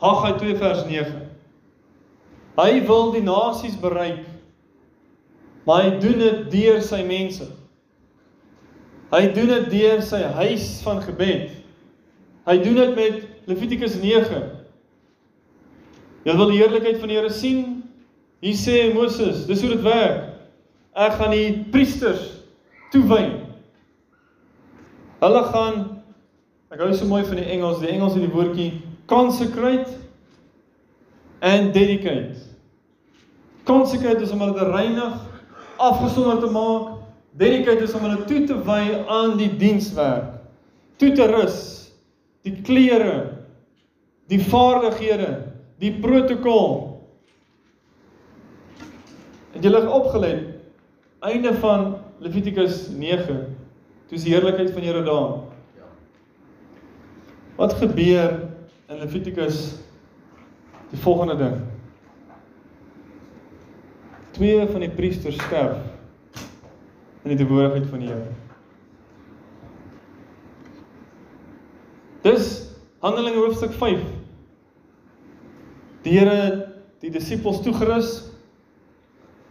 Haggai 0.00 0.32
2 0.40 0.56
vers 0.60 0.86
9. 0.88 1.20
Hy 2.56 2.70
wil 2.88 3.12
die 3.12 3.24
nasies 3.24 3.76
bereik. 3.80 4.24
Maar 5.68 5.84
hy 5.84 5.92
doen 6.00 6.18
dit 6.20 6.40
deur 6.52 6.80
sy 6.84 7.02
mense. 7.06 7.46
Hy 9.12 9.26
doen 9.36 9.52
dit 9.52 9.70
deur 9.76 10.00
sy 10.04 10.24
huis 10.40 10.66
van 10.84 11.04
gebed. 11.04 11.52
Hy 12.48 12.56
doen 12.64 12.80
dit 12.80 12.96
met 12.96 13.48
Levitikus 13.52 14.00
9. 14.00 14.61
Jy 16.22 16.34
wil 16.38 16.52
die 16.52 16.60
heerlikheid 16.60 17.00
van 17.02 17.10
die 17.10 17.18
Here 17.18 17.32
sien? 17.34 17.64
Hier 18.42 18.58
sê 18.58 18.76
Moses, 18.94 19.44
dis 19.46 19.62
hoe 19.62 19.72
dit 19.74 19.82
werk. 19.86 20.28
Ek 20.98 21.16
gaan 21.18 21.32
die 21.34 21.62
priesters 21.72 22.22
toewy. 22.92 23.24
Hulle 25.22 25.42
gaan 25.50 25.82
ek 26.72 26.80
hou 26.82 26.90
so 26.96 27.08
mooi 27.10 27.22
van 27.26 27.38
die 27.38 27.50
Engels, 27.52 27.82
die 27.82 27.90
Engels 27.92 28.16
het 28.16 28.24
die 28.24 28.32
woordjie 28.32 28.70
consecrate 29.10 29.92
and 31.44 31.72
dedicate. 31.74 32.38
Consecrate 33.68 34.24
is 34.24 34.32
om 34.34 34.42
hulle 34.42 34.56
te 34.56 34.68
reinig, 34.70 35.18
afgesonder 35.82 36.40
te 36.42 36.50
maak. 36.54 36.98
Dedicate 37.38 37.84
is 37.86 37.94
om 37.96 38.04
hulle 38.06 38.24
toe 38.28 38.42
te 38.48 38.56
wy 38.66 38.82
aan 39.10 39.36
die 39.40 39.50
dienswerk. 39.58 40.34
Toe 41.00 41.12
te 41.16 41.26
rus. 41.30 41.60
Die 42.46 42.56
klere, 42.66 43.14
die 44.30 44.40
vaardighede, 44.42 45.51
die 45.82 45.92
protokol. 45.98 47.00
Het 49.52 49.66
julle 49.66 49.82
opgelet 49.90 50.46
einde 51.22 51.54
van 51.54 51.96
Levitikus 52.22 52.88
9 52.88 53.26
toe 54.06 54.16
is 54.18 54.24
die 54.26 54.32
heerlikheid 54.34 54.70
van 54.74 54.82
Here 54.82 55.02
daar. 55.02 55.34
Ja. 55.78 55.88
Wat 57.58 57.74
gebeur 57.80 58.38
in 58.88 58.98
Levitikus 59.02 59.60
die 60.90 61.00
volgende 61.02 61.36
ding? 61.36 61.58
Twee 64.30 64.66
van 64.66 64.80
die 64.80 64.90
priesters 64.90 65.38
sterf 65.42 65.78
in 67.22 67.34
die 67.34 67.38
teenwoordigheid 67.42 67.86
van 67.90 68.02
die 68.02 68.08
Here. 68.08 68.30
Dis 72.22 72.50
Handelinge 73.02 73.42
hoofstuk 73.42 73.72
5. 73.74 74.21
Die 76.02 76.18
Here 76.18 76.68
die 77.02 77.10
disippels 77.10 77.60
toegerus 77.64 78.10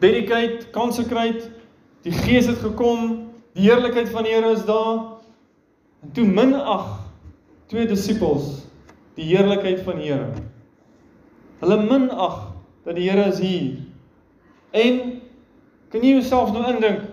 dedicate, 0.01 0.69
consecrate, 0.71 1.51
die 2.01 2.13
Gees 2.15 2.47
het 2.49 2.61
gekom, 2.63 3.31
die 3.53 3.67
heerlikheid 3.67 4.09
van 4.09 4.25
die 4.25 4.33
Here 4.33 4.53
is 4.55 4.63
daar. 4.65 5.19
En 6.01 6.13
toe 6.15 6.25
minag 6.25 6.87
twee 7.69 7.85
disippels 7.87 8.63
die 9.19 9.27
heerlikheid 9.29 9.83
van 9.85 9.99
die 9.99 10.09
Here. 10.09 10.31
Hulle 11.61 11.77
minag 11.83 12.39
dat 12.87 12.97
die 12.97 13.09
Here 13.09 13.27
is 13.29 13.41
hier. 13.43 13.81
En 14.71 15.01
kan 15.91 16.01
jy 16.01 16.15
jouself 16.15 16.53
nou 16.55 16.63
indink 16.71 17.03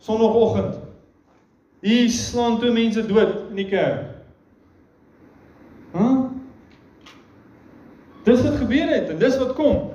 sonoggend 0.00 0.78
hier 1.80 2.10
slaan 2.12 2.58
twee 2.60 2.72
mense 2.72 3.02
dood 3.06 3.36
in 3.50 3.56
die 3.56 3.68
kerk. 3.68 4.06
Hæ? 5.92 5.98
Huh? 5.98 6.18
Dis 8.24 8.42
wat 8.44 8.59
gebeur 8.70 8.92
het 8.94 9.08
en 9.10 9.18
dis 9.18 9.38
wat 9.40 9.54
kom. 9.58 9.88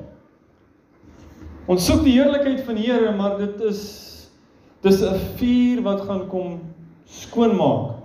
Ons 1.71 1.85
soek 1.87 2.03
die 2.03 2.17
heerlikheid 2.17 2.61
van 2.67 2.75
die 2.77 2.89
Here, 2.89 3.13
maar 3.15 3.37
dit 3.39 3.61
is 3.63 3.81
dis 4.83 5.01
'n 5.01 5.15
vuur 5.37 5.81
wat 5.81 6.01
gaan 6.01 6.27
kom 6.27 6.59
skoonmaak. 7.05 7.95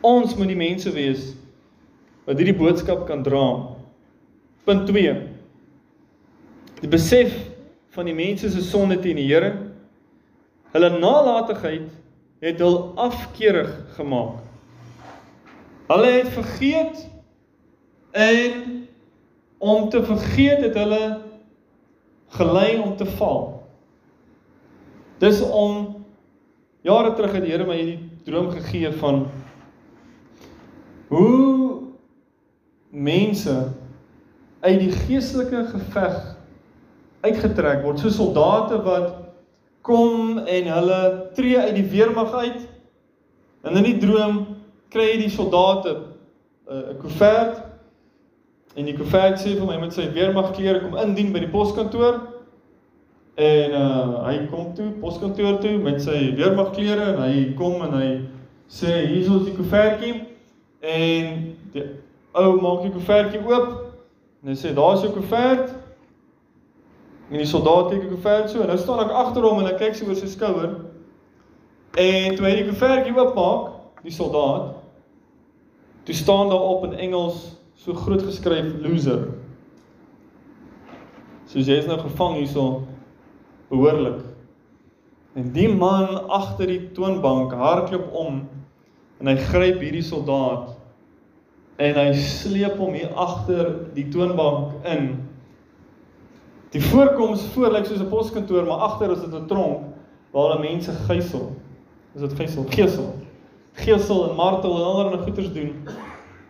Ons 0.00 0.34
moet 0.36 0.48
die 0.48 0.56
mense 0.56 0.90
wees 0.90 1.34
wat 2.24 2.38
hierdie 2.38 2.56
boodskap 2.56 3.06
kan 3.06 3.22
dra. 3.22 3.76
Punt 4.64 4.86
2. 4.86 5.28
Die 6.80 6.88
besef 6.88 7.32
van 7.90 8.04
die 8.06 8.14
mense 8.14 8.50
se 8.50 8.60
sonde 8.60 8.98
teen 8.98 9.16
die 9.16 9.28
Here. 9.28 9.52
Hulle 10.72 10.98
nalatigheid 10.98 11.90
het 12.40 12.58
hul 12.58 12.94
afkeurig 12.96 13.70
gemaak. 13.96 14.40
Hulle 15.88 16.10
het 16.10 16.28
vergeet 16.28 17.17
en 18.18 18.88
om 19.58 19.88
te 19.88 20.02
vergeet 20.02 20.60
het 20.60 20.74
hulle 20.74 21.20
gelei 22.34 22.78
om 22.78 22.96
te 22.96 23.06
val. 23.06 23.62
Dis 25.18 25.40
om 25.42 26.04
jare 26.86 27.12
terug 27.14 27.32
het 27.32 27.44
die 27.46 27.52
Here 27.52 27.66
my 27.66 27.76
hierdie 27.78 28.00
droom 28.26 28.50
gegee 28.54 28.90
van 29.00 29.26
hoe 31.08 31.78
mense 32.90 33.54
uit 34.60 34.82
die 34.82 34.92
geestelike 34.92 35.64
geveg 35.70 36.18
uitgetrek 37.22 37.82
word, 37.86 38.02
so 38.02 38.10
soldate 38.14 38.82
wat 38.82 39.14
kom 39.86 40.38
en 40.38 40.68
hulle 40.74 41.00
tree 41.38 41.58
uit 41.58 41.74
die 41.78 41.86
weermag 41.90 42.34
uit. 42.34 42.66
En 43.62 43.78
in 43.78 43.88
die 43.92 43.98
droom 44.02 44.42
kry 44.92 45.12
jy 45.12 45.22
die 45.24 45.32
soldate 45.32 45.94
uh, 46.68 46.92
'n 46.92 47.00
koevert 47.00 47.67
en 48.76 48.88
die 48.88 48.96
koevert 48.96 49.40
sê 49.40 49.54
vir 49.58 49.66
my 49.66 49.76
met 49.80 49.94
sy 49.94 50.08
weermagklere 50.14 50.82
kom 50.82 50.96
indien 51.00 51.32
by 51.34 51.42
die 51.44 51.52
poskantoor. 51.52 52.20
En 53.38 53.76
uh 53.78 54.24
hy 54.26 54.34
kom 54.50 54.72
toe 54.76 54.90
poskantoor 55.02 55.60
toe 55.62 55.76
met 55.82 56.02
sy 56.02 56.32
weermagklere 56.38 57.12
en 57.14 57.22
hy 57.22 57.44
kom 57.58 57.82
en 57.86 57.94
hy 57.96 58.08
sê 58.68 58.94
hier 59.06 59.24
is 59.24 59.44
die 59.46 59.54
koevertjie 59.56 60.14
en 60.84 61.38
die 61.74 61.84
ou 62.38 62.58
maak 62.62 62.84
die 62.84 62.94
koevertjie 62.94 63.40
oop 63.46 63.70
en 64.42 64.52
hy 64.52 64.56
sê 64.58 64.74
daar's 64.76 65.06
jou 65.06 65.12
koevert. 65.14 65.72
En 67.28 67.36
die 67.36 67.48
soldaat 67.48 67.90
kyk 67.92 68.04
die 68.06 68.12
koevert 68.12 68.50
so 68.50 68.64
en 68.64 68.70
nou 68.72 68.78
staan 68.80 69.04
ek 69.04 69.16
agter 69.22 69.44
hom 69.44 69.62
en 69.62 69.70
ek 69.70 69.80
kyk 69.82 69.96
so 69.96 70.08
oor 70.08 70.18
sy 70.18 70.28
skouer. 70.32 70.76
En 71.98 72.36
toe 72.36 72.46
hy 72.46 72.54
die 72.60 72.68
koevertjie 72.68 73.16
oopmaak, 73.16 73.72
die 74.04 74.14
soldaat 74.14 74.76
Toe 76.08 76.16
staan 76.16 76.48
daar 76.48 76.60
op 76.60 76.84
in 76.84 76.92
Engels 76.92 77.57
so 77.78 77.94
groot 77.94 78.22
geskryf 78.26 78.72
loser. 78.82 79.28
So 81.48 81.62
jy 81.62 81.78
is 81.78 81.86
nou 81.88 81.98
gevang 82.02 82.40
hierso 82.40 82.64
behoorlik. 83.70 84.24
En 85.38 85.52
die 85.54 85.68
man 85.70 86.10
agter 86.34 86.66
die 86.72 86.88
toonbank 86.96 87.54
hardloop 87.54 88.10
om 88.18 88.42
en 89.18 89.30
hy 89.30 89.36
gryp 89.48 89.78
hierdie 89.84 90.02
soldaat 90.02 90.74
en 91.78 91.94
hy 92.00 92.08
sleep 92.18 92.80
hom 92.82 92.96
hier 92.98 93.14
agter 93.14 93.70
die 93.94 94.08
toonbank 94.10 94.82
in. 94.90 95.12
Die 96.74 96.82
voorkoms 96.82 97.46
voor 97.54 97.72
lyk 97.72 97.86
soos 97.86 98.02
'n 98.02 98.10
poskantoor, 98.10 98.66
maar 98.66 98.90
agter 98.90 99.12
is 99.12 99.22
dit 99.22 99.34
'n 99.34 99.46
tronk 99.46 99.86
waar 100.32 100.48
hulle 100.48 100.60
mense 100.66 100.92
gijsel. 101.06 101.52
Is 102.14 102.20
dit 102.20 102.32
gijsel? 102.32 102.64
Gesel. 102.68 103.14
Gesel 103.72 104.30
en 104.30 104.36
martel 104.36 104.76
en 104.76 104.84
allerlei 104.84 105.22
goeters 105.22 105.52
doen. 105.52 105.72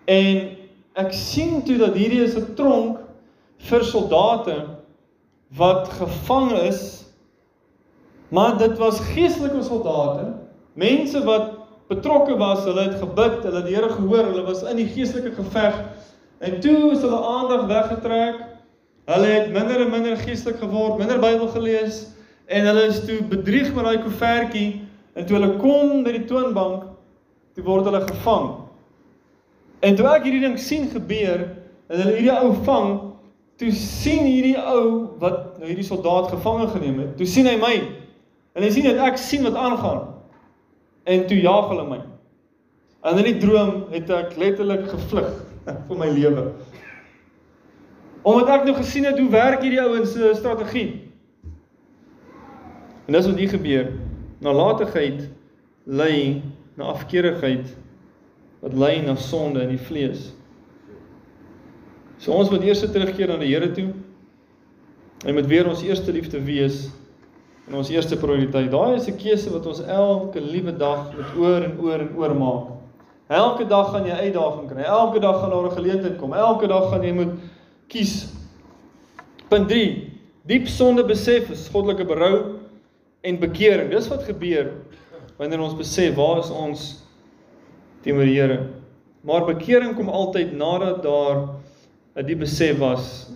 En 0.05 0.58
ek 0.99 1.12
sien 1.14 1.61
toe 1.62 1.76
dat 1.78 1.94
hierdie 1.94 2.24
is 2.24 2.34
'n 2.36 2.55
tronk 2.59 2.99
vir 3.70 3.84
soldate 3.84 4.57
wat 5.57 5.88
gevang 5.88 6.53
is. 6.66 7.07
Maar 8.28 8.59
dit 8.59 8.78
was 8.78 9.01
geestelike 9.14 9.62
soldate, 9.62 10.34
mense 10.74 11.24
wat 11.24 11.55
betrokke 11.88 12.36
was, 12.36 12.64
hulle 12.64 12.82
het 12.90 13.01
gebid, 13.01 13.42
hulle 13.42 13.57
het 13.57 13.66
die 13.66 13.74
Here 13.74 13.88
gehoor, 13.88 14.24
hulle 14.24 14.44
was 14.44 14.62
in 14.62 14.76
die 14.76 14.88
geestelike 14.88 15.32
geveg. 15.32 15.78
En 16.38 16.61
toe 16.61 16.92
is 16.92 17.01
hulle 17.01 17.22
aandag 17.24 17.66
weggetrek. 17.66 18.44
Hulle 19.09 19.26
het 19.26 19.53
minder 19.53 19.80
en 19.80 19.90
minder 19.90 20.16
geestelik 20.16 20.59
geword, 20.61 20.99
minder 20.99 21.18
Bybel 21.18 21.49
gelees 21.49 22.07
en 22.46 22.66
hulle 22.66 22.82
is 22.88 23.01
toe 23.05 23.22
bedrieg 23.24 23.74
met 23.74 23.84
daai 23.84 24.03
koevertjie 24.03 24.84
en 25.14 25.26
toe 25.26 25.36
hulle 25.38 25.57
kom 25.57 26.03
by 26.05 26.12
die 26.12 26.24
toonbank, 26.28 26.84
toe 27.55 27.64
word 27.64 27.88
hulle 27.88 28.03
gevang. 28.05 28.68
En 29.85 29.95
toe 29.95 30.09
ek 30.11 30.26
hierdie 30.26 30.43
ding 30.43 30.59
sien 30.59 30.89
gebeur 30.91 31.45
en 31.89 32.01
hulle 32.01 32.16
hierdie 32.16 32.35
ou 32.35 32.53
vang, 32.66 32.91
toe 33.59 33.70
sien 33.74 34.26
hierdie 34.26 34.59
ou 34.59 35.18
wat 35.22 35.59
nou 35.59 35.68
hierdie 35.70 35.87
soldaat 35.87 36.31
gevange 36.33 36.68
geneem 36.74 37.01
het, 37.03 37.16
toe 37.18 37.26
sien 37.26 37.47
hy 37.47 37.57
my. 37.61 37.74
En 38.59 38.66
hy 38.66 38.70
sien 38.74 38.89
dat 38.89 39.01
ek 39.07 39.20
sien 39.22 39.47
wat 39.47 39.59
aangaan. 39.59 40.07
En 41.09 41.26
toe 41.31 41.39
jaag 41.41 41.70
hulle 41.70 41.87
my. 41.89 42.01
En 43.07 43.20
in 43.22 43.29
die 43.31 43.39
droom 43.39 43.87
het 43.93 44.11
ek 44.11 44.35
letterlik 44.41 44.89
gevlug 44.91 45.31
vir 45.89 46.01
my 46.01 46.11
lewe. 46.11 46.49
Omdat 48.26 48.51
ek 48.59 48.66
nou 48.66 48.74
gesien 48.81 49.07
het 49.07 49.18
hoe 49.20 49.31
werk 49.33 49.62
hierdie 49.62 49.83
ouens 49.83 50.12
se 50.12 50.33
strategie. 50.37 50.89
En 53.07 53.14
dis 53.16 53.29
wat 53.31 53.39
hier 53.39 53.53
gebeur. 53.55 53.93
Nalatigheid 54.45 55.22
lei 55.89 56.43
na 56.76 56.91
afkeerigheid 56.93 57.70
wat 58.61 58.75
lei 58.75 59.01
na 59.03 59.15
sonde 59.17 59.63
in 59.63 59.75
die 59.75 59.83
vlees. 59.89 60.33
So 62.19 62.35
ons 62.35 62.51
moet 62.51 62.65
eers 62.67 62.83
terugkeer 62.83 63.31
na 63.31 63.39
die 63.39 63.53
Here 63.53 63.71
toe. 63.75 63.93
Hy 65.25 65.35
moet 65.35 65.47
weer 65.51 65.69
ons 65.71 65.83
eerste 65.87 66.13
liefde 66.15 66.41
wees 66.43 66.89
en 67.69 67.79
ons 67.79 67.91
eerste 67.93 68.17
prioriteit. 68.19 68.71
Daai 68.73 68.97
is 68.97 69.09
'n 69.09 69.19
keuse 69.19 69.51
wat 69.51 69.67
ons 69.67 69.81
elke 69.81 70.41
liewe 70.41 70.73
dag 70.73 71.15
met 71.17 71.37
oor 71.37 71.63
en 71.63 71.79
oor 71.81 72.01
en 72.01 72.17
oor 72.17 72.35
maak. 72.35 72.67
Elke 73.29 73.65
dag 73.69 73.91
gaan 73.91 74.07
jy 74.07 74.13
uitdaging 74.13 74.69
kry. 74.71 74.83
Elke 74.83 75.21
dag 75.21 75.41
gaan 75.41 75.51
daar 75.51 75.67
'n 75.67 75.77
geleentheid 75.77 76.19
kom. 76.19 76.33
Elke 76.33 76.67
dag 76.67 76.91
gaan 76.91 77.03
jy 77.03 77.13
moet 77.13 77.35
kies. 77.89 78.33
Punt 79.49 79.69
3. 79.69 80.13
Diep 80.47 80.67
sonde 80.67 81.05
besef 81.05 81.51
is 81.51 81.69
goddelike 81.69 82.05
berou 82.05 82.59
en 83.21 83.39
bekering. 83.39 83.91
Dis 83.91 84.09
wat 84.09 84.23
gebeur 84.23 84.73
wanneer 85.37 85.61
ons 85.61 85.77
besef 85.77 86.15
waar 86.15 86.39
is 86.39 86.51
ons 86.51 87.05
teenoor 88.03 88.28
die 88.28 88.36
Here. 88.40 88.59
Maar 89.20 89.49
bekering 89.49 89.96
kom 89.96 90.09
altyd 90.09 90.53
nadat 90.57 91.03
daar 91.03 91.49
'n 92.16 92.26
diep 92.26 92.38
besef 92.38 92.78
was 92.78 93.30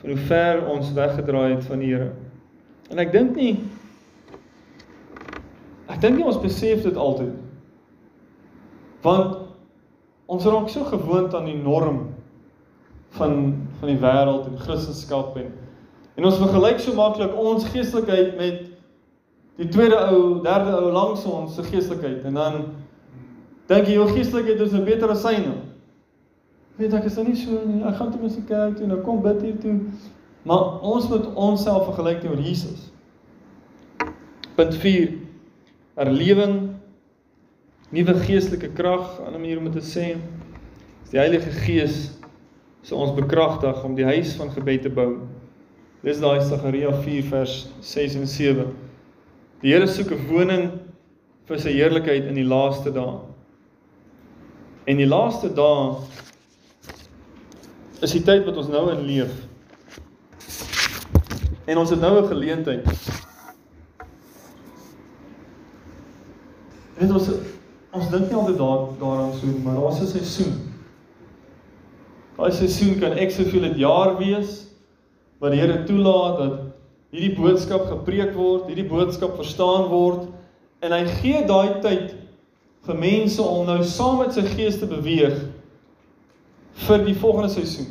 van 0.00 0.10
hoe 0.10 0.18
ver 0.18 0.66
ons 0.66 0.92
weggedraai 0.92 1.54
het 1.54 1.64
van 1.64 1.78
die 1.78 1.94
Here. 1.94 2.12
En 2.90 2.98
ek 2.98 3.12
dink 3.12 3.36
nie 3.36 3.60
ek 5.88 6.00
dink 6.00 6.16
nie 6.16 6.24
ons 6.24 6.40
besef 6.40 6.82
dit 6.82 6.96
altyd. 6.96 7.34
Want 9.02 9.36
ons 10.26 10.44
raak 10.44 10.68
so 10.68 10.84
gewoond 10.84 11.34
aan 11.34 11.44
die 11.44 11.62
norm 11.62 12.14
van 13.18 13.34
van 13.80 13.88
die 13.88 13.98
wêreld 14.00 14.46
en 14.46 14.58
Christendom 14.58 15.36
en 15.36 15.50
en 16.16 16.28
ons 16.28 16.38
vergelyk 16.38 16.80
so 16.80 16.94
maklik 16.94 17.34
ons 17.36 17.64
geestelikheid 17.72 18.36
met 18.36 18.60
die 19.60 19.68
tweede 19.68 19.98
ou, 20.12 20.40
derde 20.44 20.72
ou 20.76 20.92
langs 20.92 21.24
ons 21.28 21.54
se 21.56 21.64
geestelikheid 21.66 22.24
en 22.28 22.34
dan 22.34 22.58
dink 23.68 23.86
jy 23.86 23.94
jou 23.94 24.08
geestelikheid 24.08 24.60
is 24.60 24.72
nou 24.72 24.84
beter 24.84 25.10
as 25.10 25.22
syne. 25.22 25.54
Weet 26.80 26.94
ek 26.94 27.04
is 27.04 27.16
nou 27.16 27.26
nie 27.28 27.36
so 27.36 27.60
nie. 27.66 27.82
Ek 27.84 27.96
gaan 27.98 28.10
toe 28.12 28.20
mens 28.20 28.36
kyk 28.36 28.76
toe 28.78 28.86
en 28.86 28.96
ek 28.96 29.04
kom 29.06 29.22
bid 29.22 29.42
hier 29.42 29.58
toe. 29.62 29.76
Maar 30.48 30.80
ons 30.82 31.08
moet 31.08 31.28
onsself 31.34 31.86
vergelyk 31.90 32.22
teenoor 32.22 32.42
Jesus. 32.42 32.88
Punt 34.56 34.74
4. 34.82 35.12
Herlewing 36.00 36.56
nuwe 37.92 38.14
geestelike 38.24 38.72
krag, 38.72 39.20
aan 39.20 39.34
'n 39.34 39.40
manier 39.40 39.58
om 39.58 39.70
dit 39.70 39.78
te 39.82 39.86
sê. 39.86 40.16
Die 41.10 41.18
Heilige 41.20 41.50
Gees 41.50 42.10
so 42.82 42.96
ons 42.96 43.14
bekragtig 43.14 43.84
om 43.84 43.94
die 43.94 44.04
huis 44.04 44.34
van 44.34 44.50
gebed 44.50 44.82
te 44.82 44.90
bou. 44.90 45.20
Dis 46.02 46.20
daai 46.20 46.40
Sagaria 46.42 46.90
4 47.04 47.22
vers 47.22 47.68
6 47.80 48.14
en 48.14 48.26
7. 48.26 48.66
Die 49.62 49.70
Here 49.70 49.86
soek 49.86 50.10
'n 50.10 50.26
woning 50.28 50.70
vir 51.46 51.58
sy 51.58 51.70
heerlikheid 51.70 52.24
in 52.24 52.34
die 52.34 52.48
laaste 52.48 52.90
dae. 52.90 53.31
En 54.84 54.96
die 54.96 55.06
laaste 55.06 55.52
dae 55.54 55.94
is 58.02 58.12
die 58.16 58.22
tyd 58.26 58.44
wat 58.48 58.56
ons 58.56 58.68
nou 58.68 58.88
in 58.90 59.04
leef. 59.06 59.32
En 61.70 61.78
ons 61.78 61.90
het 61.90 62.00
nou 62.00 62.18
'n 62.22 62.28
geleentheid. 62.28 62.86
En 66.98 67.14
ons 67.14 67.30
ons 67.92 68.10
dink 68.10 68.28
nie 68.30 68.38
altyd 68.38 68.58
daar 68.58 68.86
daaraan 68.98 69.34
so, 69.34 69.46
maar 69.64 69.74
daar's 69.74 70.00
'n 70.00 70.06
seisoen 70.06 70.72
Daai 72.42 72.52
seisoen 72.52 72.96
kan 72.98 73.12
ek 73.20 73.30
soveel 73.30 73.60
dit 73.68 73.82
jaar 73.84 74.16
wees 74.18 74.64
wat 75.38 75.52
die 75.52 75.60
Here 75.60 75.84
toelaat 75.84 76.38
dat 76.40 76.54
hierdie 77.12 77.36
boodskap 77.36 77.84
gepreek 77.86 78.32
word, 78.34 78.66
hierdie 78.66 78.88
boodskap 78.88 79.36
verstaan 79.36 79.90
word 79.92 80.24
en 80.82 80.94
hy 80.96 81.04
gee 81.20 81.42
daai 81.46 81.80
tyd 81.84 82.14
vir 82.86 82.98
mense 82.98 83.42
om 83.42 83.66
nou 83.66 83.82
saam 83.86 84.18
met 84.18 84.34
sy 84.34 84.42
gees 84.54 84.78
te 84.80 84.88
beweeg 84.90 85.36
vir 86.86 87.04
die 87.06 87.14
volgende 87.14 87.52
seisoen. 87.52 87.90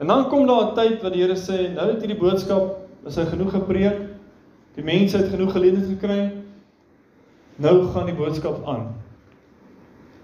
En 0.00 0.06
dan 0.06 0.28
kom 0.28 0.46
daar 0.46 0.70
'n 0.70 0.74
tyd 0.74 1.02
wat 1.02 1.12
die 1.12 1.22
Here 1.22 1.36
sê, 1.36 1.74
nou 1.74 1.90
het 1.90 2.00
hierdie 2.00 2.20
boodskap 2.20 2.76
is 3.06 3.16
hy 3.16 3.24
genoeg 3.24 3.50
gepreek. 3.50 3.98
Die 4.76 4.84
mense 4.84 5.16
het 5.16 5.28
genoeg 5.28 5.52
geleentheid 5.52 5.88
gekry. 5.88 6.32
Nou 7.56 7.86
gaan 7.92 8.06
die 8.06 8.14
boodskap 8.14 8.66
aan. 8.66 8.94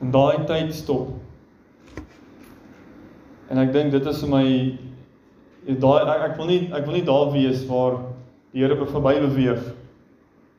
En 0.01 0.11
daai 0.11 0.45
tyd 0.47 0.75
stop. 0.75 1.09
En 3.51 3.59
ek 3.59 3.73
dink 3.73 3.91
dit 3.91 4.07
is 4.07 4.21
vir 4.21 4.29
my 4.29 4.79
daai 5.67 6.07
ek, 6.07 6.31
ek 6.31 6.37
wil 6.37 6.47
nie 6.47 6.61
ek 6.73 6.87
wil 6.87 6.95
nie 6.95 7.05
daar 7.05 7.33
wees 7.33 7.67
waar 7.67 7.99
die 8.53 8.63
Here 8.63 8.87
verby 8.87 9.21
beweeg. 9.21 9.75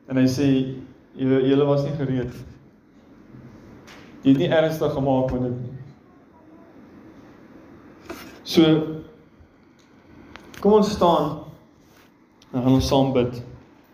En 0.08 0.16
hy 0.16 0.26
sê 0.26 0.74
julle 1.18 1.64
was 1.64 1.84
nie 1.84 1.96
gereed. 1.98 2.32
Jy 4.28 4.34
het 4.34 4.42
nie 4.42 4.48
ernstig 4.52 4.92
gemaak 4.92 5.30
met 5.32 5.42
dit 5.46 5.60
nie. 5.62 5.76
So 8.44 8.64
kom 10.60 10.74
ons 10.76 10.90
staan 10.92 11.30
en 12.52 12.60
gaan 12.60 12.74
ons 12.74 12.90
saam 12.90 13.14
bid. 13.14 13.38